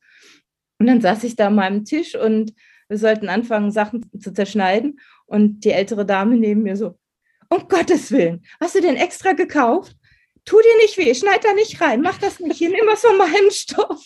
[0.78, 2.52] Und dann saß ich da an meinem Tisch und
[2.88, 5.00] wir sollten anfangen, Sachen zu zerschneiden.
[5.24, 6.98] Und die ältere Dame neben mir so,
[7.48, 9.96] um Gottes Willen, hast du den extra gekauft?
[10.48, 13.18] Tu dir nicht weh, schneid da nicht rein, mach das nicht, hier nimm was von
[13.18, 14.02] meinem Stoff.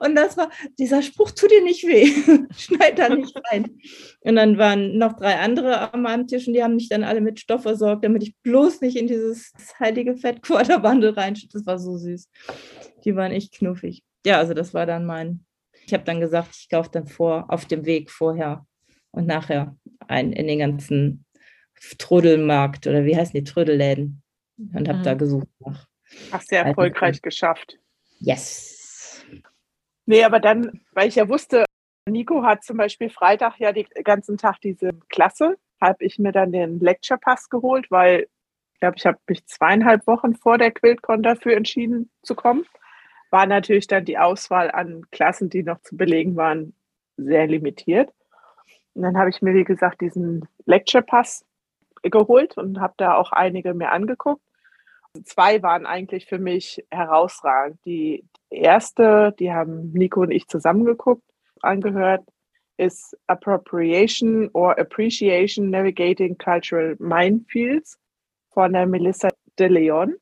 [0.00, 2.12] Und das war dieser Spruch, tu dir nicht weh,
[2.58, 3.80] schneid da nicht rein.
[4.20, 7.22] Und dann waren noch drei andere an meinem Tisch und die haben mich dann alle
[7.22, 11.56] mit Stoff versorgt, damit ich bloß nicht in dieses heilige Fettquarterbandel reinschütte.
[11.56, 12.28] Das war so süß.
[13.06, 14.02] Die waren echt knuffig.
[14.26, 15.46] Ja, also das war dann mein.
[15.86, 18.66] Ich habe dann gesagt, ich kaufe dann vor, auf dem Weg vorher
[19.12, 19.78] und nachher
[20.08, 21.24] ein, in den ganzen
[21.96, 24.22] Trödelmarkt oder wie heißen die Trödelläden
[24.58, 25.02] und habe mhm.
[25.04, 25.86] da gesucht nach.
[26.32, 27.78] Hast sehr erfolgreich geschafft.
[28.18, 29.24] Yes.
[30.06, 31.64] Nee, aber dann, weil ich ja wusste,
[32.06, 36.52] Nico hat zum Beispiel Freitag ja den ganzen Tag diese Klasse, habe ich mir dann
[36.52, 38.26] den Lecture Pass geholt, weil
[38.72, 42.64] ich glaube, ich habe mich zweieinhalb Wochen vor der QuiltCon dafür entschieden zu kommen.
[43.30, 46.74] War natürlich dann die Auswahl an Klassen, die noch zu belegen waren,
[47.16, 48.10] sehr limitiert.
[48.94, 51.44] Und dann habe ich mir, wie gesagt, diesen Lecture Pass
[52.02, 54.42] geholt und habe da auch einige mir angeguckt.
[55.24, 57.78] Zwei waren eigentlich für mich herausragend.
[57.84, 61.24] Die erste, die haben Nico und ich zusammengeguckt,
[61.60, 62.24] angehört,
[62.76, 67.98] ist Appropriation or Appreciation Navigating Cultural Minefields
[68.50, 69.28] von der Melissa
[69.58, 70.14] de Leon.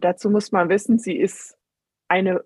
[0.00, 1.56] Dazu muss man wissen, sie ist
[2.08, 2.44] eine,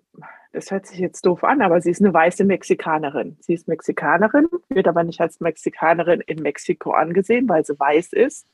[0.51, 3.37] das hört sich jetzt doof an, aber sie ist eine weiße Mexikanerin.
[3.39, 8.47] Sie ist Mexikanerin, wird aber nicht als Mexikanerin in Mexiko angesehen, weil sie weiß ist.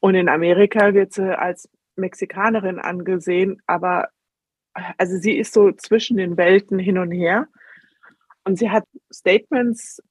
[0.00, 4.08] Und in Amerika wird sie als Mexikanerin angesehen, aber
[4.98, 7.48] also sie ist so zwischen den Welten hin und her.
[8.44, 10.02] Und sie hat Statements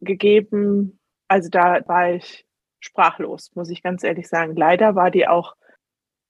[0.00, 2.46] gegeben, also da war ich
[2.80, 4.56] sprachlos, muss ich ganz ehrlich sagen.
[4.56, 5.54] Leider war die auch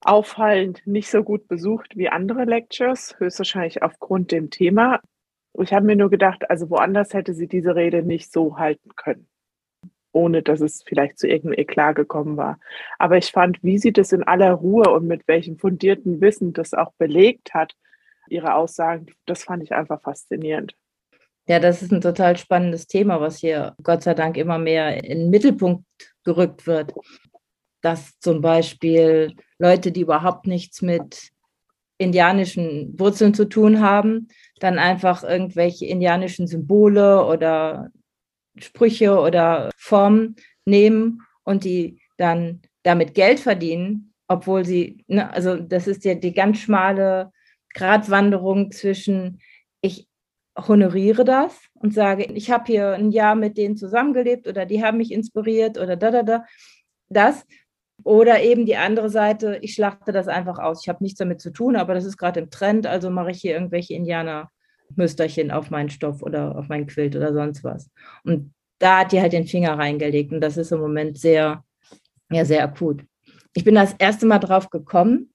[0.01, 5.01] auffallend nicht so gut besucht wie andere Lectures, höchstwahrscheinlich aufgrund dem Thema.
[5.59, 9.29] Ich habe mir nur gedacht, also woanders hätte sie diese Rede nicht so halten können,
[10.13, 12.59] ohne dass es vielleicht zu irgendeinem Eklat gekommen war.
[12.99, 16.75] Aber ich fand, wie sie das in aller Ruhe und mit welchem fundierten Wissen das
[16.75, 17.75] auch belegt hat,
[18.29, 20.75] ihre Aussagen, das fand ich einfach faszinierend.
[21.49, 25.19] Ja, das ist ein total spannendes Thema, was hier Gott sei Dank immer mehr in
[25.19, 25.85] den Mittelpunkt
[26.25, 26.93] gerückt wird.
[27.81, 31.33] Dass zum Beispiel Leute, die überhaupt nichts mit
[31.99, 34.29] indianischen Wurzeln zu tun haben,
[34.61, 37.91] dann einfach irgendwelche indianischen Symbole oder
[38.59, 45.87] Sprüche oder Formen nehmen und die dann damit Geld verdienen, obwohl sie, ne, also das
[45.87, 47.33] ist ja die ganz schmale
[47.75, 49.41] Gratwanderung zwischen,
[49.81, 50.09] ich
[50.57, 54.99] honoriere das und sage, ich habe hier ein Jahr mit denen zusammengelebt oder die haben
[54.99, 56.45] mich inspiriert oder da, da, da,
[57.09, 57.47] das.
[58.05, 60.83] Oder eben die andere Seite, ich schlachte das einfach aus.
[60.83, 63.41] Ich habe nichts damit zu tun, aber das ist gerade im Trend, also mache ich
[63.41, 63.95] hier irgendwelche
[64.93, 67.91] Indianer-Müsterchen auf meinen Stoff oder auf meinen Quilt oder sonst was.
[68.25, 71.65] Und da hat die halt den Finger reingelegt und das ist im Moment sehr,
[72.31, 73.05] ja, sehr akut.
[73.55, 75.33] Ich bin das erste Mal drauf gekommen,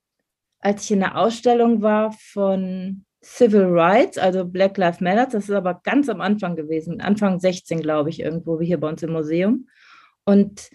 [0.59, 5.25] als ich in der Ausstellung war von Civil Rights, also Black Lives Matter.
[5.25, 8.89] Das ist aber ganz am Anfang gewesen, Anfang 16, glaube ich, irgendwo wie hier bei
[8.89, 9.67] uns im Museum.
[10.25, 10.69] Und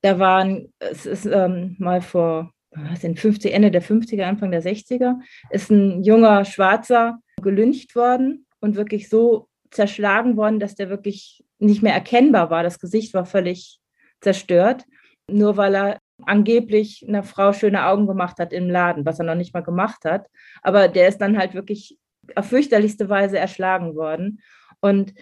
[0.00, 4.62] da waren, es ist ähm, mal vor, was sind 50, Ende der 50er, Anfang der
[4.62, 5.18] 60er,
[5.50, 11.82] ist ein junger Schwarzer gelyncht worden und wirklich so zerschlagen worden, dass der wirklich nicht
[11.82, 12.62] mehr erkennbar war.
[12.62, 13.80] Das Gesicht war völlig
[14.20, 14.84] zerstört,
[15.30, 19.34] nur weil er angeblich einer Frau schöne Augen gemacht hat im Laden, was er noch
[19.34, 20.26] nicht mal gemacht hat.
[20.62, 21.98] Aber der ist dann halt wirklich
[22.34, 24.40] auf fürchterlichste Weise erschlagen worden.
[24.80, 25.14] Und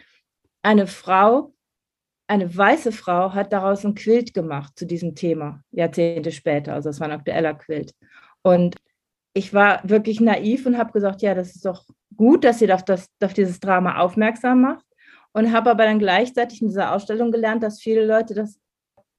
[0.62, 1.54] eine Frau,
[2.28, 6.74] eine weiße Frau, hat daraus ein Quilt gemacht zu diesem Thema, Jahrzehnte später.
[6.74, 7.94] Also es war ein aktueller Quilt.
[8.42, 8.76] Und
[9.34, 11.84] ich war wirklich naiv und habe gesagt, ja, das ist doch
[12.16, 14.84] gut, dass sie auf, das, auf dieses Drama aufmerksam macht.
[15.32, 18.58] Und habe aber dann gleichzeitig in dieser Ausstellung gelernt, dass viele Leute das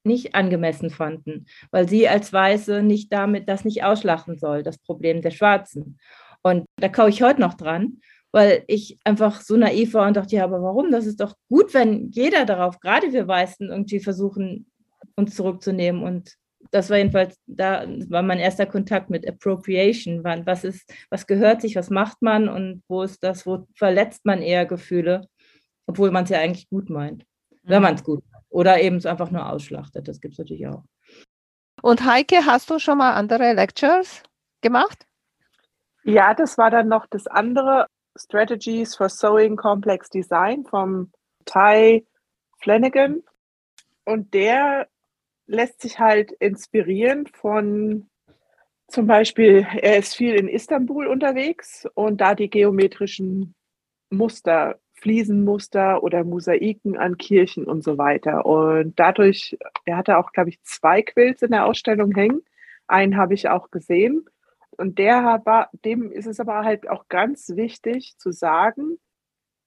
[0.03, 5.21] nicht angemessen fanden, weil sie als Weiße nicht damit das nicht ausschlachten soll, das Problem
[5.21, 5.99] der Schwarzen.
[6.41, 7.99] Und da kaue ich heute noch dran,
[8.31, 10.91] weil ich einfach so naiv war und dachte, ja, aber warum?
[10.91, 14.71] Das ist doch gut, wenn jeder darauf, gerade wir Weißen, irgendwie versuchen,
[15.15, 16.03] uns zurückzunehmen.
[16.03, 16.35] Und
[16.71, 20.23] das war jedenfalls, da war mein erster Kontakt mit Appropriation.
[20.23, 24.41] Was ist, was gehört sich, was macht man und wo ist das, wo verletzt man
[24.41, 25.27] eher Gefühle,
[25.85, 27.25] obwohl man es ja eigentlich gut meint,
[27.63, 27.83] wenn mhm.
[27.83, 28.43] man es gut meint.
[28.49, 30.07] Oder eben es einfach nur ausschlachtet.
[30.07, 30.83] Das gibt es natürlich auch.
[31.81, 34.23] Und Heike, hast du schon mal andere Lectures
[34.61, 35.05] gemacht?
[36.03, 37.87] Ja, das war dann noch das andere
[38.17, 41.11] Strategies for Sewing Complex Design vom
[41.45, 42.07] Ty
[42.61, 43.23] Flanagan.
[44.05, 44.87] Und der
[45.47, 48.09] lässt sich halt inspirieren von
[48.89, 53.53] zum Beispiel, er ist viel in Istanbul unterwegs und da die geometrischen
[54.09, 58.45] Muster Fliesenmuster oder Mosaiken an Kirchen und so weiter.
[58.45, 62.41] Und dadurch, er hatte auch, glaube ich, zwei Quills in der Ausstellung hängen.
[62.87, 64.25] Einen habe ich auch gesehen.
[64.71, 65.41] Und der
[65.85, 68.97] dem ist es aber halt auch ganz wichtig zu sagen,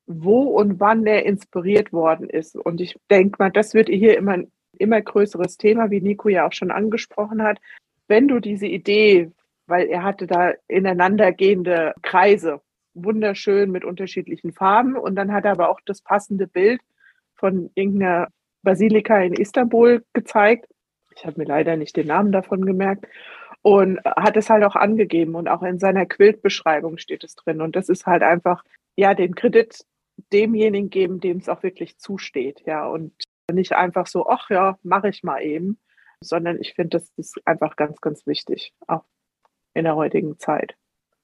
[0.06, 2.56] wo und wann er inspiriert worden ist.
[2.56, 4.38] Und ich denke mal, das wird hier immer
[4.80, 7.58] immer größeres Thema, wie Nico ja auch schon angesprochen hat.
[8.08, 9.30] Wenn du diese Idee,
[9.66, 12.60] weil er hatte da ineinandergehende Kreise,
[12.94, 14.96] wunderschön mit unterschiedlichen Farben.
[14.96, 16.80] Und dann hat er aber auch das passende Bild
[17.34, 18.28] von irgendeiner
[18.62, 20.66] Basilika in Istanbul gezeigt.
[21.14, 23.06] Ich habe mir leider nicht den Namen davon gemerkt,
[23.62, 27.60] und hat es halt auch angegeben und auch in seiner Quiltbeschreibung steht es drin.
[27.60, 28.64] Und das ist halt einfach,
[28.96, 29.84] ja, den Kredit
[30.32, 33.12] demjenigen geben, dem es auch wirklich zusteht, ja, und
[33.52, 35.78] nicht einfach so, ach ja, mache ich mal eben,
[36.20, 39.04] sondern ich finde, das ist einfach ganz, ganz wichtig, auch
[39.74, 40.76] in der heutigen Zeit.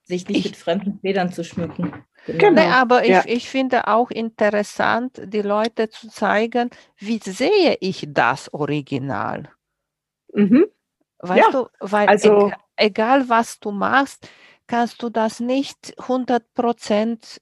[0.03, 2.05] Sich nicht ich, mit fremden Federn zu schmücken.
[2.27, 2.39] Genau.
[2.39, 2.62] genau.
[2.62, 3.24] Nee, aber ich, ja.
[3.27, 9.51] ich finde auch interessant, die Leute zu zeigen, wie sehe ich das Original.
[10.33, 10.66] Mhm.
[11.18, 11.51] Weißt ja.
[11.51, 14.29] du, weil also, egal, egal was du machst,
[14.68, 17.41] kannst du das nicht 100%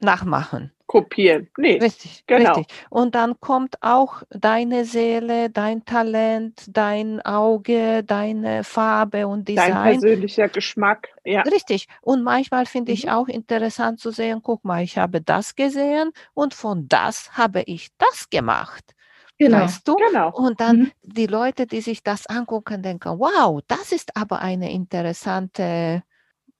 [0.00, 1.48] nachmachen kopieren.
[1.56, 2.54] Nee, richtig, genau.
[2.54, 2.76] richtig.
[2.90, 9.74] Und dann kommt auch deine Seele, dein Talent, dein Auge, deine Farbe und Design.
[9.74, 11.42] Dein persönlicher Geschmack, ja.
[11.42, 11.86] Richtig.
[12.00, 13.12] Und manchmal finde ich mhm.
[13.12, 17.90] auch interessant zu sehen, guck mal, ich habe das gesehen und von das habe ich
[17.98, 18.94] das gemacht.
[19.38, 19.58] Genau.
[19.58, 19.94] Weißt du?
[19.94, 20.34] Genau.
[20.34, 20.92] Und dann mhm.
[21.02, 26.02] die Leute, die sich das angucken, denken, wow, das ist aber eine interessante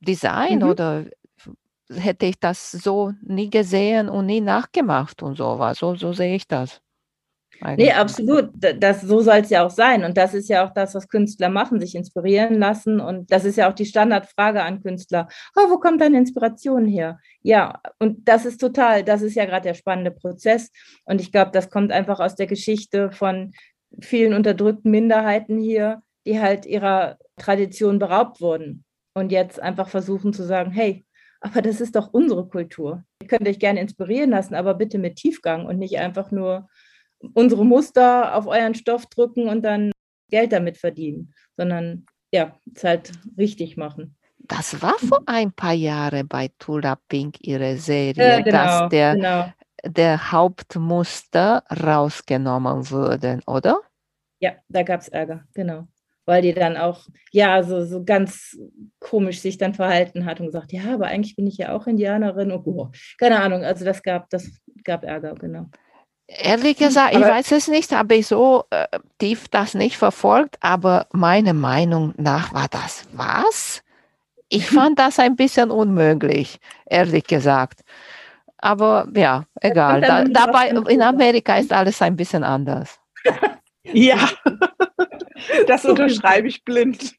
[0.01, 0.69] Design mhm.
[0.69, 1.05] oder
[1.95, 5.79] hätte ich das so nie gesehen und nie nachgemacht und sowas.
[5.79, 6.81] So, so sehe ich das.
[7.61, 7.89] Eigentlich.
[7.89, 8.51] Nee, absolut.
[8.55, 10.05] Das, so soll es ja auch sein.
[10.05, 13.01] Und das ist ja auch das, was Künstler machen, sich inspirieren lassen.
[13.01, 15.29] Und das ist ja auch die Standardfrage an Künstler.
[15.57, 17.19] Oh, wo kommt deine Inspiration her?
[17.43, 20.71] Ja, und das ist total, das ist ja gerade der spannende Prozess.
[21.05, 23.53] Und ich glaube, das kommt einfach aus der Geschichte von
[24.01, 28.85] vielen unterdrückten Minderheiten hier, die halt ihrer Tradition beraubt wurden.
[29.15, 31.05] Und jetzt einfach versuchen zu sagen, hey,
[31.41, 33.05] aber das ist doch unsere Kultur.
[33.23, 36.69] Ihr könnt euch gerne inspirieren lassen, aber bitte mit Tiefgang und nicht einfach nur
[37.35, 39.93] unsere Muster auf euren Stoff drücken und dann
[40.31, 44.17] Geld damit verdienen, sondern ja, es halt richtig machen.
[44.39, 49.15] Das war vor ein paar Jahren bei Tula Pink ihre Serie, ja, genau, dass der,
[49.15, 49.53] genau.
[49.85, 53.81] der Hauptmuster rausgenommen wurde, oder?
[54.41, 55.89] Ja, da gab es Ärger, genau
[56.29, 58.55] weil die dann auch, ja, so, so ganz
[59.01, 62.53] komisch sich dann verhalten hat und gesagt, ja, aber eigentlich bin ich ja auch Indianerin.
[62.53, 64.47] Oh, keine Ahnung, also das gab, das
[64.85, 65.71] gab Ärger, genau.
[66.27, 70.59] Ehrlich gesagt, aber ich weiß es nicht, habe ich so äh, tief das nicht verfolgt,
[70.61, 73.83] aber meiner Meinung nach war das was?
[74.51, 77.81] Ich fand das ein bisschen unmöglich, ehrlich gesagt.
[78.59, 80.03] Aber ja, egal.
[80.03, 83.01] Da, dabei in Amerika ist alles ein bisschen anders.
[83.85, 84.29] ja.
[85.67, 87.15] Das unterschreibe ich blind.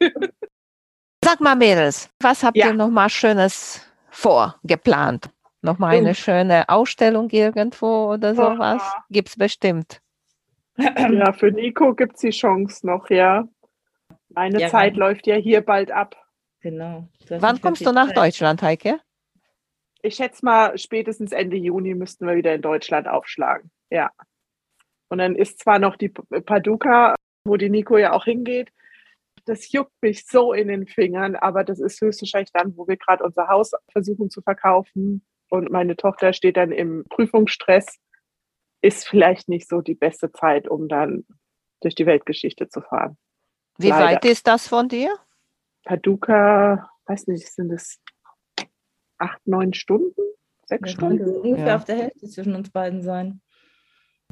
[1.24, 2.68] Sag mal, Mädels, was habt ja.
[2.68, 5.30] ihr noch mal Schönes vor, geplant?
[5.62, 8.82] Noch mal eine schöne Ausstellung irgendwo oder sowas?
[9.10, 10.02] Gibt es bestimmt.
[10.82, 13.46] Ja, für Nico gibt es die Chance noch, ja.
[14.30, 16.16] Meine ja, Zeit läuft ja hier bald ab.
[16.62, 17.10] Genau.
[17.28, 18.18] Wann kommst du nach Zeit.
[18.18, 19.02] Deutschland, Heike?
[20.02, 23.72] Ich schätze mal, spätestens Ende Juni müssten wir wieder in Deutschland aufschlagen.
[23.90, 24.12] Ja.
[25.10, 27.16] Und dann ist zwar noch die Paducah
[27.50, 28.72] wo die Nico ja auch hingeht.
[29.46, 33.24] Das juckt mich so in den Fingern, aber das ist höchstwahrscheinlich dann, wo wir gerade
[33.24, 37.98] unser Haus versuchen zu verkaufen und meine Tochter steht dann im Prüfungsstress,
[38.82, 41.26] ist vielleicht nicht so die beste Zeit, um dann
[41.82, 43.18] durch die Weltgeschichte zu fahren.
[43.78, 44.06] Wie Leider.
[44.06, 45.14] weit ist das von dir?
[45.86, 48.00] Paducah, weiß nicht, sind es
[49.18, 50.22] acht, neun Stunden?
[50.66, 51.28] Sechs Stunden?
[51.38, 51.76] Ungefähr ja.
[51.78, 53.42] auf der Hälfte zwischen uns beiden sein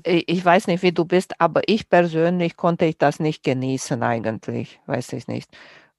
[0.04, 4.80] ich weiß nicht, wie du bist, aber ich persönlich konnte ich das nicht genießen eigentlich,
[4.86, 5.50] weiß ich nicht.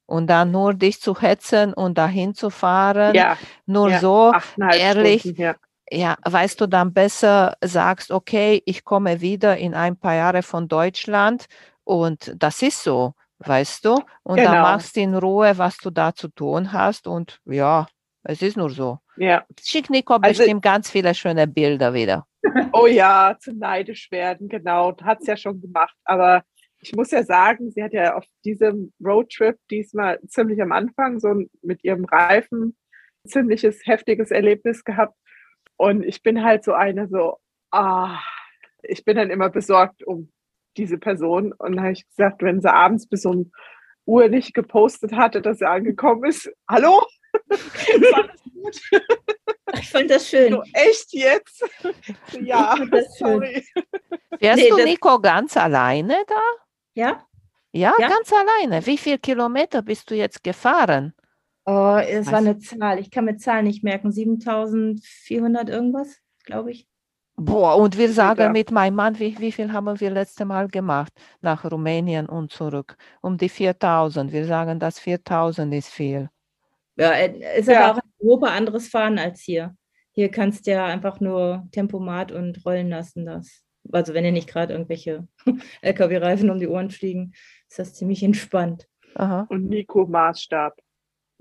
[0.06, 3.36] Und dann nur dich zu hetzen und dahin zu fahren, ja,
[3.66, 5.54] nur ja, so, ehrlich, Stunden, ja.
[5.90, 10.66] ja, weißt du, dann besser sagst, okay, ich komme wieder in ein paar Jahre von
[10.66, 11.46] Deutschland
[11.84, 14.52] und das ist so, weißt du, und genau.
[14.52, 17.86] dann machst du in Ruhe, was du da zu tun hast und ja,
[18.22, 18.98] es ist nur so.
[19.16, 19.44] Ja.
[19.62, 22.26] Schick Nico also, bestimmt ganz viele schöne Bilder wieder.
[22.72, 24.96] Oh ja, zu neidisch werden, genau.
[25.02, 25.96] Hat es ja schon gemacht.
[26.04, 26.44] Aber
[26.80, 31.42] ich muss ja sagen, sie hat ja auf diesem Roadtrip diesmal ziemlich am Anfang so
[31.62, 32.76] mit ihrem Reifen
[33.26, 35.16] ziemliches heftiges Erlebnis gehabt.
[35.76, 37.38] Und ich bin halt so eine, so,
[37.70, 38.18] ah,
[38.82, 40.32] ich bin dann immer besorgt um
[40.76, 41.52] diese Person.
[41.52, 43.52] Und habe ich gesagt, wenn sie abends bis um
[44.06, 47.02] Uhr nicht gepostet hatte, dass sie angekommen ist, hallo?
[48.54, 48.80] gut?
[49.74, 50.52] Ich fand das schön.
[50.52, 51.64] So, echt jetzt?
[52.40, 52.76] Ja,
[53.18, 53.64] sorry.
[54.38, 56.40] Wärst nee, du, Nico, ganz alleine da?
[56.94, 57.24] Ja.
[57.72, 57.92] ja.
[57.98, 58.84] Ja, ganz alleine.
[58.86, 61.14] Wie viele Kilometer bist du jetzt gefahren?
[61.66, 62.32] Oh, es Was?
[62.32, 62.98] war eine Zahl.
[62.98, 64.10] Ich kann mir Zahlen nicht merken.
[64.10, 66.88] 7400 irgendwas, glaube ich.
[67.36, 68.48] Boah, und wir sagen ja.
[68.48, 71.12] mit meinem Mann, wie, wie viel haben wir letzte Mal gemacht?
[71.40, 72.96] Nach Rumänien und zurück.
[73.20, 74.32] Um die 4000.
[74.32, 76.30] Wir sagen, dass 4000 ist viel.
[76.98, 77.90] Ja, äh, ist ja.
[77.90, 79.74] aber auch in Europa anderes Fahren als hier.
[80.12, 83.24] Hier kannst du ja einfach nur Tempomat und rollen lassen.
[83.24, 83.62] Das.
[83.92, 85.26] Also wenn dir nicht gerade irgendwelche
[85.82, 87.32] LKW-Reifen um die Ohren fliegen.
[87.68, 88.88] ist das ziemlich entspannt.
[89.14, 89.46] Aha.
[89.48, 90.74] Und Nico Maßstab.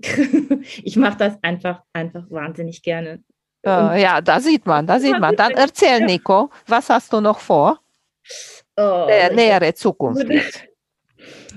[0.00, 3.22] ich mache das einfach, einfach wahnsinnig gerne.
[3.66, 5.34] Uh, ja, da sieht man, da sieht man.
[5.34, 7.80] Dann erzähl, Nico, was hast du noch vor?
[8.76, 10.24] Oh, Der nähere Zukunft.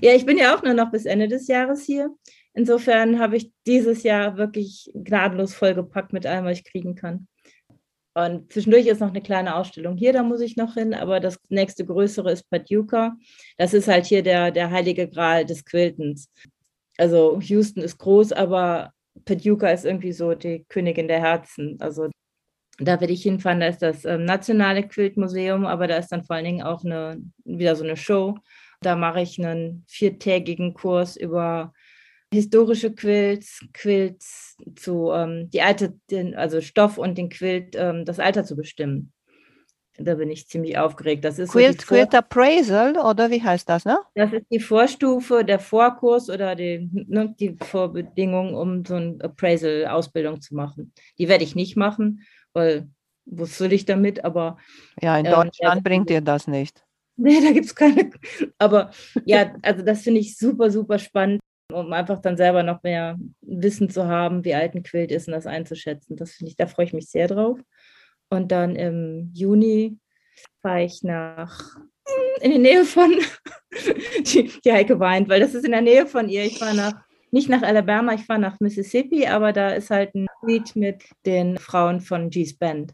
[0.02, 2.10] Ja, ich bin ja auch nur noch bis Ende des Jahres hier.
[2.54, 7.28] Insofern habe ich dieses Jahr wirklich gnadenlos vollgepackt mit allem, was ich kriegen kann.
[8.14, 11.40] Und zwischendurch ist noch eine kleine Ausstellung hier, da muss ich noch hin, aber das
[11.48, 13.16] nächste größere ist Paducah.
[13.58, 16.30] Das ist halt hier der, der heilige Gral des Quiltens.
[16.98, 18.92] Also Houston ist groß, aber
[19.24, 21.78] Paducah ist irgendwie so die Königin der Herzen.
[21.80, 22.10] Also
[22.80, 26.36] da werde ich hinfahren, da ist das ähm, Nationale Quiltmuseum, aber da ist dann vor
[26.36, 28.38] allen Dingen auch eine, wieder so eine Show.
[28.82, 31.74] Da mache ich einen viertägigen Kurs über
[32.34, 38.20] historische Quilts, Quilts zu ähm, die alte, den, also Stoff und den Quilt, ähm, das
[38.20, 39.12] Alter zu bestimmen.
[39.98, 41.26] Da bin ich ziemlich aufgeregt.
[41.26, 44.00] Das ist Quilt, so Quilt Appraisal oder wie heißt das, ne?
[44.16, 50.42] Das ist die Vorstufe, der Vorkurs oder die, ne, die Vorbedingung, um so eine Appraisal-Ausbildung
[50.42, 50.94] zu machen.
[51.18, 52.22] Die werde ich nicht machen,
[52.54, 52.88] weil
[53.26, 54.24] was soll ich damit?
[54.24, 54.58] Aber
[55.02, 56.84] ja, in ähm, Deutschland ähm, bringt dir das nicht.
[57.18, 58.10] Nee, da gibt es keine.
[58.58, 58.90] Aber
[59.26, 61.40] ja, also das finde ich super, super spannend
[61.74, 65.34] um einfach dann selber noch mehr Wissen zu haben, wie alt ein Quilt ist und
[65.34, 66.16] das einzuschätzen.
[66.18, 67.60] Das finde ich, da freue ich mich sehr drauf.
[68.30, 70.00] Und dann im Juni
[70.62, 71.78] fahre ich nach
[72.42, 73.12] in die Nähe von
[74.24, 76.44] die, die Heike weint, weil das ist in der Nähe von ihr.
[76.44, 76.94] Ich fahre nach
[77.32, 81.58] nicht nach Alabama, ich fahre nach Mississippi, aber da ist halt ein Lied mit den
[81.58, 82.94] Frauen von G's Band.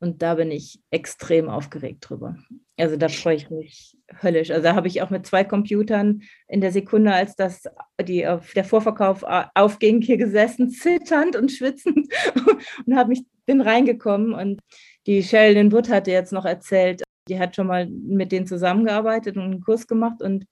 [0.00, 2.36] Und da bin ich extrem aufgeregt drüber.
[2.78, 4.50] Also da freue ich mich höllisch.
[4.50, 7.64] Also da habe ich auch mit zwei Computern in der Sekunde, als das
[8.00, 8.26] die,
[8.56, 9.24] der Vorverkauf
[9.54, 12.10] aufging, hier gesessen, zitternd und schwitzend
[12.86, 14.32] und habe mich bin reingekommen.
[14.32, 14.60] Und
[15.06, 19.42] die Sheldon Wood hatte jetzt noch erzählt, die hat schon mal mit denen zusammengearbeitet und
[19.42, 20.22] einen Kurs gemacht.
[20.22, 20.46] Und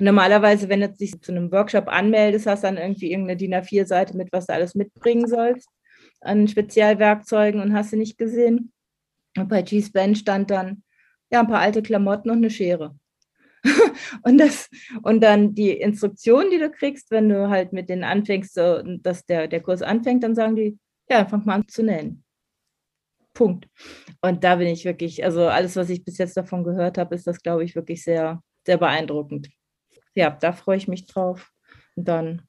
[0.00, 4.32] normalerweise, wenn du dich zu einem Workshop anmeldest, hast dann irgendwie irgendeine DIN A4-Seite mit,
[4.32, 5.68] was du alles mitbringen sollst
[6.20, 8.72] an Spezialwerkzeugen und hast du nicht gesehen.
[9.40, 10.82] Und bei G-Span stand dann,
[11.30, 12.98] ja, ein paar alte Klamotten und eine Schere.
[14.22, 14.68] und, das,
[15.02, 19.24] und dann die Instruktion, die du kriegst, wenn du halt mit denen anfängst, so, dass
[19.26, 20.78] der, der Kurs anfängt, dann sagen die,
[21.08, 22.24] ja, fang mal an zu nähen.
[23.34, 23.68] Punkt.
[24.20, 27.26] Und da bin ich wirklich, also alles, was ich bis jetzt davon gehört habe, ist
[27.26, 29.48] das, glaube ich, wirklich sehr, sehr beeindruckend.
[30.14, 31.52] Ja, da freue ich mich drauf.
[31.94, 32.42] Und dann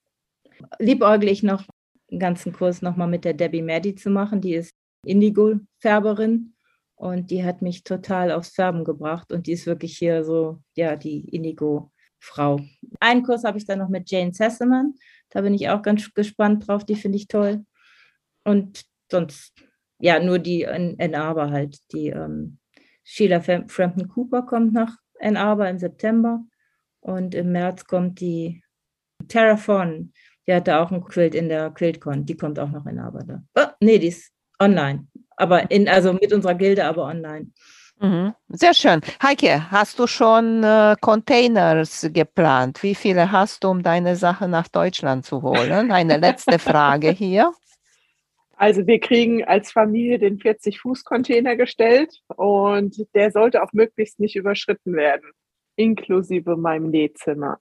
[0.79, 1.63] liebäugle ich noch
[2.09, 4.41] einen ganzen Kurs nochmal mit der Debbie Maddy zu machen.
[4.41, 4.73] Die ist
[5.05, 6.55] Indigo-Färberin
[6.99, 9.31] und die hat mich total aufs Färben gebracht.
[9.31, 12.59] Und die ist wirklich hier so, ja, die Indigo-Frau.
[12.99, 14.95] Einen Kurs habe ich dann noch mit Jane Sesseman.
[15.29, 16.83] Da bin ich auch ganz gespannt drauf.
[16.83, 17.65] Die finde ich toll.
[18.43, 19.53] Und sonst,
[20.01, 21.77] ja, nur die in Ann Arbor halt.
[21.93, 22.57] Die ähm,
[23.05, 26.43] Sheila Frampton Cooper kommt nach Ann Arbor im September.
[26.99, 28.61] Und im März kommt die
[29.29, 30.11] Tara Fawn.
[30.45, 32.25] Die hatte auch ein Quilt in der QuiltCon.
[32.25, 33.41] Die kommt auch noch in Arbor da.
[33.55, 35.07] Oh, nee, die ist online
[35.39, 37.47] aber in, also mit unserer Gilde, aber online.
[37.99, 38.33] Mhm.
[38.49, 39.01] Sehr schön.
[39.21, 42.81] Heike, hast du schon äh, Containers geplant?
[42.81, 45.91] Wie viele hast du, um deine Sachen nach Deutschland zu holen?
[45.91, 47.51] Eine letzte Frage hier.
[48.55, 54.95] Also wir kriegen als Familie den 40-Fuß-Container gestellt und der sollte auch möglichst nicht überschritten
[54.95, 55.31] werden,
[55.75, 57.59] inklusive meinem Nähzimmer.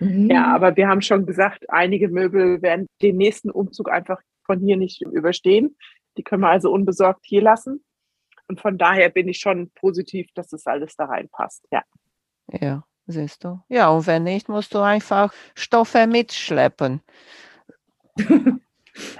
[0.00, 0.30] Mhm.
[0.30, 4.76] Ja, aber wir haben schon gesagt, einige Möbel werden den nächsten Umzug einfach von hier
[4.76, 5.76] nicht überstehen.
[6.16, 7.84] Die können wir also unbesorgt hier lassen.
[8.48, 11.66] Und von daher bin ich schon positiv, dass das alles da reinpasst.
[11.70, 11.82] Ja.
[12.50, 13.60] Ja, siehst du.
[13.68, 17.00] Ja, und wenn nicht, musst du einfach Stoffe mitschleppen.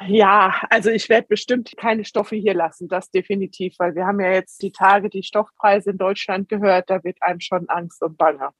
[0.07, 4.31] Ja, also ich werde bestimmt keine Stoffe hier lassen, das definitiv, weil wir haben ja
[4.31, 8.51] jetzt die Tage die Stoffpreise in Deutschland gehört, da wird einem schon Angst und Bange.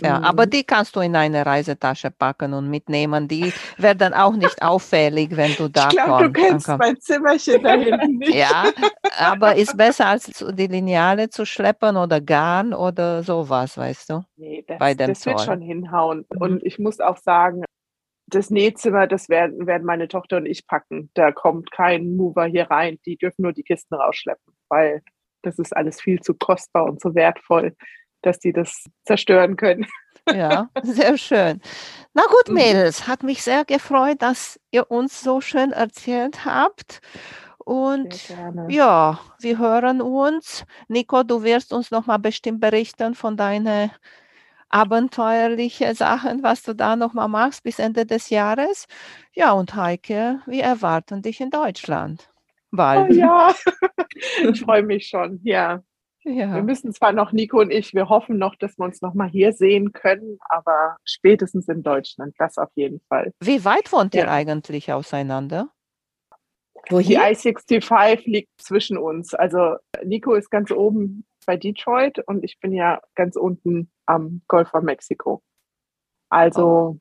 [0.00, 0.24] Ja, mhm.
[0.24, 3.26] aber die kannst du in eine Reisetasche packen und mitnehmen.
[3.26, 6.24] Die werden auch nicht auffällig, wenn du da ich glaub, kommst.
[6.24, 8.34] Du kennst mein Zimmerchen da hinten nicht.
[8.34, 8.64] Ja,
[9.18, 14.24] aber ist besser als die Lineale zu schleppen oder Garn oder sowas, weißt du?
[14.36, 16.24] Nee, das, Bei dem das wird schon hinhauen.
[16.32, 16.40] Mhm.
[16.40, 17.64] Und ich muss auch sagen,
[18.28, 21.10] das Nähzimmer, das werden, werden meine Tochter und ich packen.
[21.14, 22.98] Da kommt kein Mover hier rein.
[23.06, 25.02] Die dürfen nur die Kisten rausschleppen, weil
[25.42, 27.74] das ist alles viel zu kostbar und zu wertvoll
[28.22, 29.86] dass die das zerstören können.
[30.34, 31.60] Ja, sehr schön.
[32.14, 32.54] Na gut, mhm.
[32.54, 37.00] Mädels, hat mich sehr gefreut, dass ihr uns so schön erzählt habt.
[37.58, 38.30] Und
[38.68, 40.64] ja, wir hören uns.
[40.88, 43.90] Nico, du wirst uns nochmal bestimmt berichten von deinen
[44.70, 48.86] abenteuerlichen Sachen, was du da nochmal machst bis Ende des Jahres.
[49.34, 52.30] Ja, und Heike, wir erwarten dich in Deutschland.
[52.70, 53.10] Bald.
[53.10, 53.54] Oh ja,
[54.50, 55.82] ich freue mich schon, ja.
[56.28, 56.54] Ja.
[56.54, 59.28] Wir müssen zwar noch, Nico und ich, wir hoffen noch, dass wir uns noch mal
[59.28, 63.32] hier sehen können, aber spätestens in Deutschland, das auf jeden Fall.
[63.40, 64.24] Wie weit wohnt ja.
[64.24, 65.70] ihr eigentlich auseinander?
[66.90, 67.08] Wohin?
[67.08, 69.34] Die I-65 liegt zwischen uns.
[69.34, 74.68] Also Nico ist ganz oben bei Detroit und ich bin ja ganz unten am Golf
[74.68, 75.42] von Mexiko.
[76.28, 76.98] Also oh.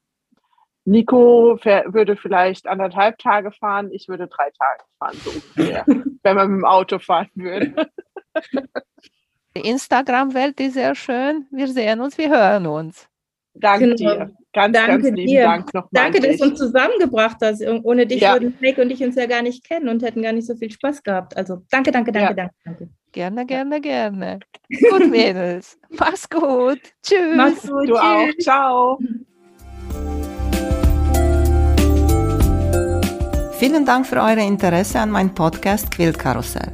[0.85, 5.85] Nico würde vielleicht anderthalb Tage fahren, ich würde drei Tage fahren, so ungefähr,
[6.23, 7.91] wenn man mit dem Auto fahren würde.
[9.57, 11.47] Die Instagram-Welt ist sehr schön.
[11.49, 13.07] Wir sehen uns, wir hören uns.
[13.55, 13.95] Danke genau.
[13.95, 14.31] dir.
[14.53, 15.43] Ganz, Danke ganz lieben dir.
[15.43, 15.89] Dank nochmal.
[15.91, 17.63] Danke, dass du uns zusammengebracht hast.
[17.83, 18.33] Ohne dich ja.
[18.33, 20.71] würden Nick und ich uns ja gar nicht kennen und hätten gar nicht so viel
[20.71, 21.35] Spaß gehabt.
[21.35, 22.33] Also danke, danke, danke, ja.
[22.33, 22.89] danke, danke.
[23.11, 24.39] Gerne, gerne, gerne.
[24.91, 25.79] Gut, Mädels.
[25.89, 26.79] Mach's gut.
[27.01, 27.35] Tschüss.
[27.35, 27.89] Mach's gut.
[27.89, 27.99] Du Tschüss.
[27.99, 28.27] auch.
[28.39, 28.99] Ciao.
[33.53, 36.73] Vielen Dank für euer Interesse an meinem Podcast Quillkarussell.